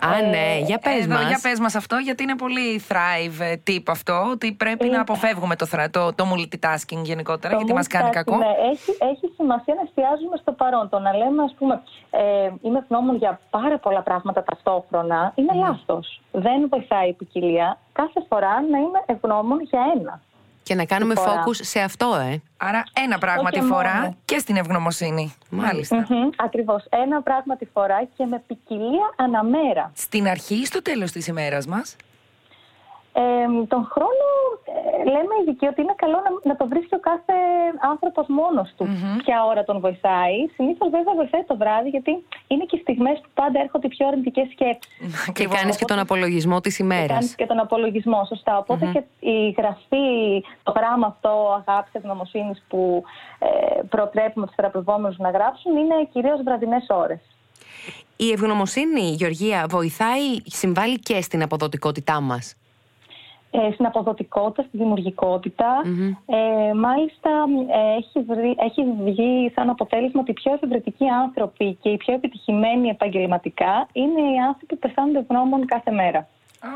Α, 0.00 0.20
ναι, 0.30 0.58
για 0.66 0.78
πες 0.78 1.04
Εδώ, 1.04 1.14
μας. 1.14 1.26
για 1.26 1.38
πες 1.42 1.58
μας 1.60 1.74
αυτό, 1.74 1.96
γιατί 1.96 2.22
είναι 2.22 2.36
πολύ 2.36 2.82
thrive 2.88 3.40
ε, 3.40 3.54
tip 3.66 3.82
αυτό, 3.86 4.26
ότι 4.30 4.52
πρέπει 4.52 4.88
να 4.88 5.00
αποφεύγουμε 5.00 5.56
το, 5.56 5.66
θρα- 5.66 5.90
το, 5.90 6.12
το 6.14 6.24
multitasking 6.34 7.02
γενικότερα, 7.02 7.52
Το 7.52 7.56
γιατί 7.56 7.72
μας 7.74 7.86
κάνει 7.86 8.08
multitasking, 8.08 8.12
κακό. 8.12 8.36
ναι, 8.36 8.52
έχει, 8.72 8.90
έχει 9.12 9.32
σημασία 9.36 9.74
να 9.74 9.80
εστιάζουμε 9.86 10.36
στο 10.36 10.52
παρόν. 10.52 10.88
Το 10.88 10.98
να 10.98 11.16
λέμε, 11.16 11.42
ας 11.42 11.54
πούμε, 11.58 11.82
ε, 12.10 12.50
είμαι 12.62 12.78
ευγνώμων 12.78 13.16
για 13.16 13.40
πάρα 13.50 13.78
πολλά 13.78 14.02
πράγματα 14.02 14.42
ταυτόχρονα, 14.42 15.32
είναι 15.34 15.52
λάθος. 15.54 16.20
Δεν 16.32 16.68
βοηθάει 16.70 17.08
η 17.08 17.12
ποικιλία. 17.12 17.78
Κάθε 17.92 18.20
φορά 18.28 18.52
να 18.70 18.78
είμαι 18.78 19.02
ευγνώμων 19.06 19.60
για 19.60 19.80
ένα. 19.98 20.20
Και 20.64 20.74
να 20.74 20.84
κάνουμε 20.84 21.14
φορά. 21.14 21.44
focus 21.44 21.54
σε 21.62 21.80
αυτό, 21.80 22.14
ε. 22.30 22.42
Άρα 22.56 22.82
ένα 23.04 23.18
πράγμα 23.18 23.48
Όχι 23.52 23.60
τη 23.60 23.66
φορά 23.66 23.94
μόνο. 23.94 24.16
και 24.24 24.38
στην 24.38 24.56
ευγνωμοσύνη. 24.56 25.34
Μάλιστα. 25.50 25.96
Μμμ, 26.08 26.28
Ακριβώς. 26.36 26.84
Ένα 26.90 27.22
πράγμα 27.22 27.56
τη 27.56 27.64
φορά 27.72 28.04
και 28.16 28.24
με 28.24 28.42
ποικιλία 28.46 29.14
αναμέρα. 29.16 29.90
Στην 29.94 30.28
αρχή 30.28 30.54
ή 30.54 30.64
στο 30.66 30.82
τέλος 30.82 31.10
της 31.12 31.26
ημέρας 31.26 31.66
μας; 31.66 31.96
Ε, 33.16 33.22
τον 33.72 33.82
χρόνο 33.92 34.26
ε, 34.64 35.04
λέμε 35.14 35.34
ειδικοί 35.40 35.66
ότι 35.66 35.80
είναι 35.80 35.94
καλό 35.96 36.18
να, 36.26 36.30
να 36.50 36.56
το 36.56 36.64
βρίσκει 36.68 36.94
ο 36.94 37.02
κάθε 37.10 37.36
άνθρωπος 37.92 38.26
μόνος 38.28 38.68
του 38.76 38.84
ποια 39.24 39.44
ώρα 39.44 39.64
τον 39.64 39.80
βοηθάει. 39.80 40.36
Συνήθως 40.54 40.88
βέβαια 40.96 41.14
βοηθάει 41.14 41.44
το 41.44 41.56
βράδυ 41.56 41.88
γιατί 41.88 42.12
είναι 42.46 42.64
και 42.68 42.76
οι 42.76 42.80
στιγμές 42.80 43.16
που 43.22 43.30
πάντα 43.34 43.60
έρχονται 43.60 43.86
οι 43.86 43.90
πιο 43.96 44.06
αρνητικές 44.08 44.46
σκέψεις. 44.54 44.92
Και 44.98 45.30
Ακριβώς. 45.30 45.56
κάνεις 45.58 45.76
και 45.76 45.84
τον 45.84 45.98
απολογισμό 45.98 46.60
της 46.60 46.78
ημέρας. 46.78 47.08
Κάνεις 47.18 47.34
και 47.34 47.46
τον 47.46 47.58
απολογισμό, 47.58 48.24
σωστά. 48.24 48.58
Οπότε 48.58 48.84
και 48.92 49.02
η 49.32 49.54
γραφή, 49.58 50.06
το 50.62 50.72
γράμμα 50.76 51.06
αυτό 51.06 51.32
αγάπης, 51.60 51.92
ευγνωμοσύνης 51.92 52.64
που 52.68 53.02
ε, 53.38 53.82
προτρέπουμε 53.82 54.46
τους 54.46 54.54
θεραπευόμενους 54.54 55.18
να 55.18 55.30
γράψουν 55.30 55.76
είναι 55.76 55.94
κυρίως 56.12 56.42
βραδινές 56.42 56.86
ώρες. 56.88 57.20
Η 58.16 58.30
ευγνωμοσύνη, 58.32 59.00
Γεωργία, 59.00 59.66
βοηθάει, 59.68 60.26
συμβάλλει 60.44 60.98
και 60.98 61.20
στην 61.20 61.42
αποδοτικότητά 61.42 62.20
μας. 62.20 62.56
Ε, 63.58 63.72
στην 63.72 63.86
αποδοτικότητα, 63.86 64.62
στη 64.68 64.76
δημιουργικοτητα 64.76 65.82
Ε, 66.26 66.74
μάλιστα, 66.74 67.30
ε, 67.78 67.96
έχει, 67.98 68.20
βρει- 68.26 68.58
έχει 68.60 68.82
βγει 69.04 69.52
σαν 69.54 69.68
αποτέλεσμα 69.68 70.20
ότι 70.20 70.30
οι 70.30 70.34
πιο 70.34 70.52
εφευρετικοί 70.52 71.08
άνθρωποι 71.08 71.78
και 71.82 71.88
οι 71.88 71.96
πιο 71.96 72.14
επιτυχημένοι 72.14 72.88
επαγγελματικά 72.88 73.88
είναι 73.92 74.20
οι 74.20 74.38
άνθρωποι 74.46 74.66
που 74.66 74.78
πεθάνουν 74.78 75.16
ευγνώμων 75.16 75.66
κάθε 75.66 75.90
μέρα. 75.90 76.18
Α, 76.60 76.68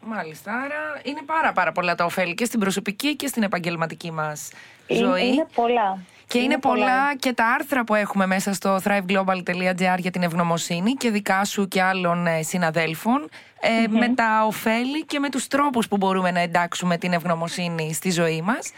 Μάλιστα. 0.00 0.52
Άρα 0.52 1.00
είναι 1.02 1.20
πάρα 1.26 1.52
πάρα 1.52 1.72
πολλά 1.72 1.94
τα 1.94 2.04
ωφέλη 2.04 2.34
και 2.34 2.44
στην 2.44 2.60
προσωπική 2.60 3.16
και 3.16 3.26
στην 3.26 3.42
επαγγελματική 3.42 4.12
μας 4.12 4.52
ζωή. 4.88 5.02
Είναι, 5.22 5.32
είναι 5.32 5.46
πολλά. 5.54 5.98
Και 6.28 6.38
είναι, 6.38 6.58
πολλά 6.58 7.16
και 7.16 7.32
τα 7.32 7.46
άρθρα 7.58 7.84
που 7.84 7.94
έχουμε 7.94 8.26
μέσα 8.26 8.52
στο 8.52 8.78
thriveglobal.gr 8.84 9.98
για 9.98 10.10
την 10.10 10.22
ευγνωμοσύνη 10.22 10.92
και 10.92 11.10
δικά 11.10 11.44
σου 11.44 11.68
και 11.68 11.82
άλλων 11.82 12.26
ε, 12.26 12.42
συναδέλφων 12.42 13.28
ε, 13.60 13.88
με 13.88 14.08
τα 14.08 14.44
ωφέλη 14.46 15.04
και 15.04 15.18
με 15.18 15.30
τους 15.30 15.46
τρόπους 15.46 15.88
που 15.88 15.96
μπορούμε 15.96 16.30
να 16.30 16.40
εντάξουμε 16.40 16.96
την 16.98 17.12
ευγνωμοσύνη 17.12 17.92
στη 17.94 18.10
ζωή 18.10 18.42
μας. 18.42 18.72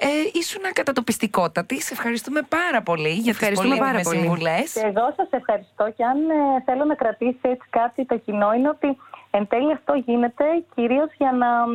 Ε, 0.00 0.06
ήσουν 0.32 0.62
ακατατοπιστικότατη. 0.68 1.80
Σε 1.82 1.92
ευχαριστούμε 1.92 2.40
πάρα 2.42 2.82
πολύ 2.82 3.08
για 3.08 3.20
τις 3.22 3.30
Ευχαριστούμε 3.30 3.76
πάρα 3.76 3.90
πολύτιμες 3.90 4.06
πολύ. 4.06 4.18
συμβουλές. 4.18 4.72
Και 4.72 4.80
εγώ 4.80 5.12
σας 5.16 5.28
ευχαριστώ 5.30 5.90
και 5.96 6.04
αν 6.04 6.18
ε, 6.30 6.62
θέλω 6.64 6.84
να 6.84 6.94
κρατήσει 6.94 7.38
έτσι 7.42 7.66
κάτι 7.70 8.04
το 8.04 8.16
κοινό 8.18 8.52
είναι 8.52 8.68
ότι 8.68 8.96
εν 9.30 9.46
τέλει 9.46 9.72
αυτό 9.72 9.94
γίνεται 9.94 10.44
κυρίως 10.74 11.10
για 11.18 11.32
να, 11.32 11.48
α, 11.48 11.66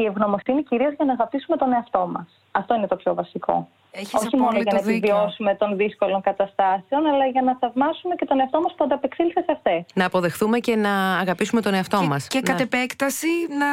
η 0.00 0.04
ευγνωμοσύνη 0.04 0.62
κυρίως 0.62 0.92
για 0.96 1.04
να 1.04 1.12
αγαπήσουμε 1.12 1.56
τον 1.56 1.72
εαυτό 1.72 2.06
μας. 2.12 2.26
Αυτό 2.52 2.74
είναι 2.74 2.86
το 2.86 2.96
πιο 2.96 3.14
βασικό. 3.14 3.68
Έχεις 3.96 4.14
Όχι 4.14 4.36
μόνο 4.36 4.48
απόλυτο 4.48 4.70
για 4.70 4.78
να 4.80 4.86
δίκιο. 4.86 4.96
επιβιώσουμε 5.16 5.54
των 5.54 5.76
δύσκολων 5.76 6.20
καταστάσεων, 6.20 7.06
αλλά 7.06 7.26
για 7.26 7.42
να 7.42 7.56
θαυμάσουμε 7.60 8.14
και 8.14 8.24
τον 8.24 8.40
εαυτό 8.40 8.60
μας 8.60 8.74
που 8.76 8.84
ανταπεξήλθε 8.84 9.40
σε 9.40 9.52
αυτές. 9.52 9.84
Να 9.94 10.04
αποδεχθούμε 10.04 10.58
και 10.58 10.76
να 10.76 11.18
αγαπήσουμε 11.18 11.60
τον 11.60 11.74
εαυτό 11.74 11.98
Και, 12.00 12.06
μας. 12.06 12.28
και 12.28 12.40
κατ' 12.40 12.60
επέκταση 12.60 13.26
να 13.58 13.66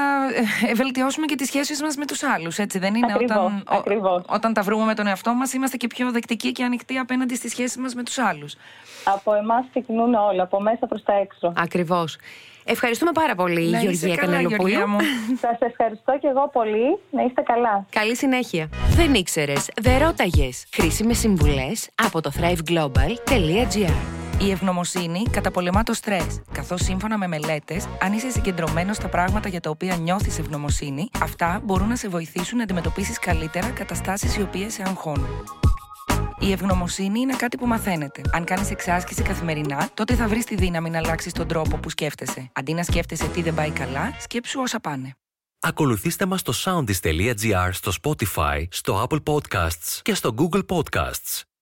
ε, 0.70 0.74
βελτιώσουμε 0.74 1.26
και 1.26 1.36
τις 1.36 1.48
σχέσεις 1.48 1.82
μας 1.82 1.96
με 1.96 2.06
τους 2.06 2.24
άλλους, 2.24 2.58
έτσι 2.58 2.80
δεν 2.80 2.96
είναι; 2.96 3.14
Ακριβώς, 3.14 3.38
όταν, 3.38 3.64
ο- 3.72 3.76
ακριβώς. 3.76 4.24
όταν 4.30 4.54
τα 4.54 4.62
βρούμε 4.62 4.86
με 4.86 4.94
τον 4.94 5.08
εαυτό 5.08 5.34
μας 5.34 5.54
είμαστε 5.54 5.78
και 5.78 5.88
πιο 5.88 6.12
δεκτικοί 6.12 6.52
και 6.52 6.64
ανοιχτοί 6.64 6.98
απέναντι 6.98 7.36
στις 7.36 7.52
σχέσεις 7.52 7.78
μας 7.78 7.94
με 7.96 8.04
τους 8.04 8.18
άλλους. 8.18 8.56
Από 9.06 9.34
εμάς 9.34 9.66
ξεκινούν 9.70 10.14
όλα, 10.14 10.44
από 10.44 10.62
μέσα 10.62 10.88
προς 10.88 11.04
τα 11.04 11.14
έξω. 11.14 11.54
Ακριβώς. 11.58 12.18
Ευχαριστούμε 12.72 13.12
πάρα 13.12 13.36
πολύ, 13.36 13.70
Να 13.70 13.78
είσαι 13.78 13.88
Γεωργία 13.88 14.16
καλά, 14.16 14.32
Κανελοπούλου. 14.32 14.70
Γεωργία 14.70 14.88
μου. 14.88 14.98
Σας 15.42 15.58
ευχαριστώ 15.60 16.18
και 16.22 16.28
εγώ 16.28 16.50
πολύ. 16.50 17.00
Να 17.12 17.24
είστε 17.24 17.42
καλά. 17.42 17.86
Καλή 17.90 18.16
συνέχεια. 18.16 18.70
Δεν 18.96 19.14
ήξερες, 19.14 19.70
δεν 19.82 19.98
ρώταγες. 19.98 20.66
Χρήσιμες 20.74 21.18
συμβουλές 21.18 21.90
από 21.96 22.22
το 22.22 22.32
thriveglobal.gr. 22.40 23.94
Η 24.48 24.52
ευγνωμοσύνη 24.52 25.24
καταπολεμά 25.32 25.84
το 25.84 25.94
στρες. 25.94 26.42
Καθώς 26.52 26.82
σύμφωνα 26.82 27.18
με 27.18 27.28
μελέτες, 27.28 27.88
αν 28.02 28.14
είσαι 28.14 28.30
συγκεντρωμένος 28.30 28.96
στα 28.96 29.08
πράγματα 29.08 29.50
για 29.50 29.60
τα 29.60 29.70
οποία 29.70 29.96
νιώθεις 29.96 30.40
ευγνωμοσύνη, 30.40 31.10
αυτά 31.22 31.62
μπορούν 31.64 31.88
να 31.88 31.96
σε 31.96 32.08
βοηθήσουν 32.08 32.58
να 32.58 32.64
αντιμετωπίσεις 32.64 33.20
καλύτερα 33.20 33.70
καταστάσεις 33.70 34.38
οι 34.38 34.42
οποίες 34.42 34.74
σε 34.74 34.84
αγχώνουν. 34.86 35.44
Η 36.42 36.52
ευγνωμοσύνη 36.52 37.20
είναι 37.20 37.36
κάτι 37.36 37.58
που 37.58 37.68
μαθαίνεται. 37.68 38.22
Αν 38.34 38.44
κάνεις 38.44 38.72
εξάσκηση 38.72 39.22
καθημερινά, 39.22 39.90
τότε 39.94 40.16
θα 40.16 40.28
βρεις 40.28 40.46
τη 40.46 40.56
δύναμη 40.56 40.90
να 40.90 40.98
αλλάξεις 40.98 41.34
τον 41.34 41.48
τρόπο 41.48 41.78
που 41.78 41.90
σκέφτεσαι. 41.90 42.52
Αντί 42.54 42.74
να 42.74 42.84
σκέφτεσαι 42.84 43.28
τι 43.28 43.42
δεν 43.42 43.54
πάει 43.54 43.72
καλά, 43.72 44.16
σκέψου 44.20 44.60
όσα 44.62 44.80
πάνε. 44.80 45.16
Ακολουθήστε 45.60 46.26
μας 46.26 46.40
στο 46.40 46.54
soundis.gr, 46.56 47.70
στο 47.72 47.92
Spotify, 48.02 48.64
στο 48.70 49.08
Apple 49.08 49.24
Podcasts 49.24 50.00
και 50.02 50.14
στο 50.14 50.34
Google 50.38 50.66
Podcasts. 50.66 51.42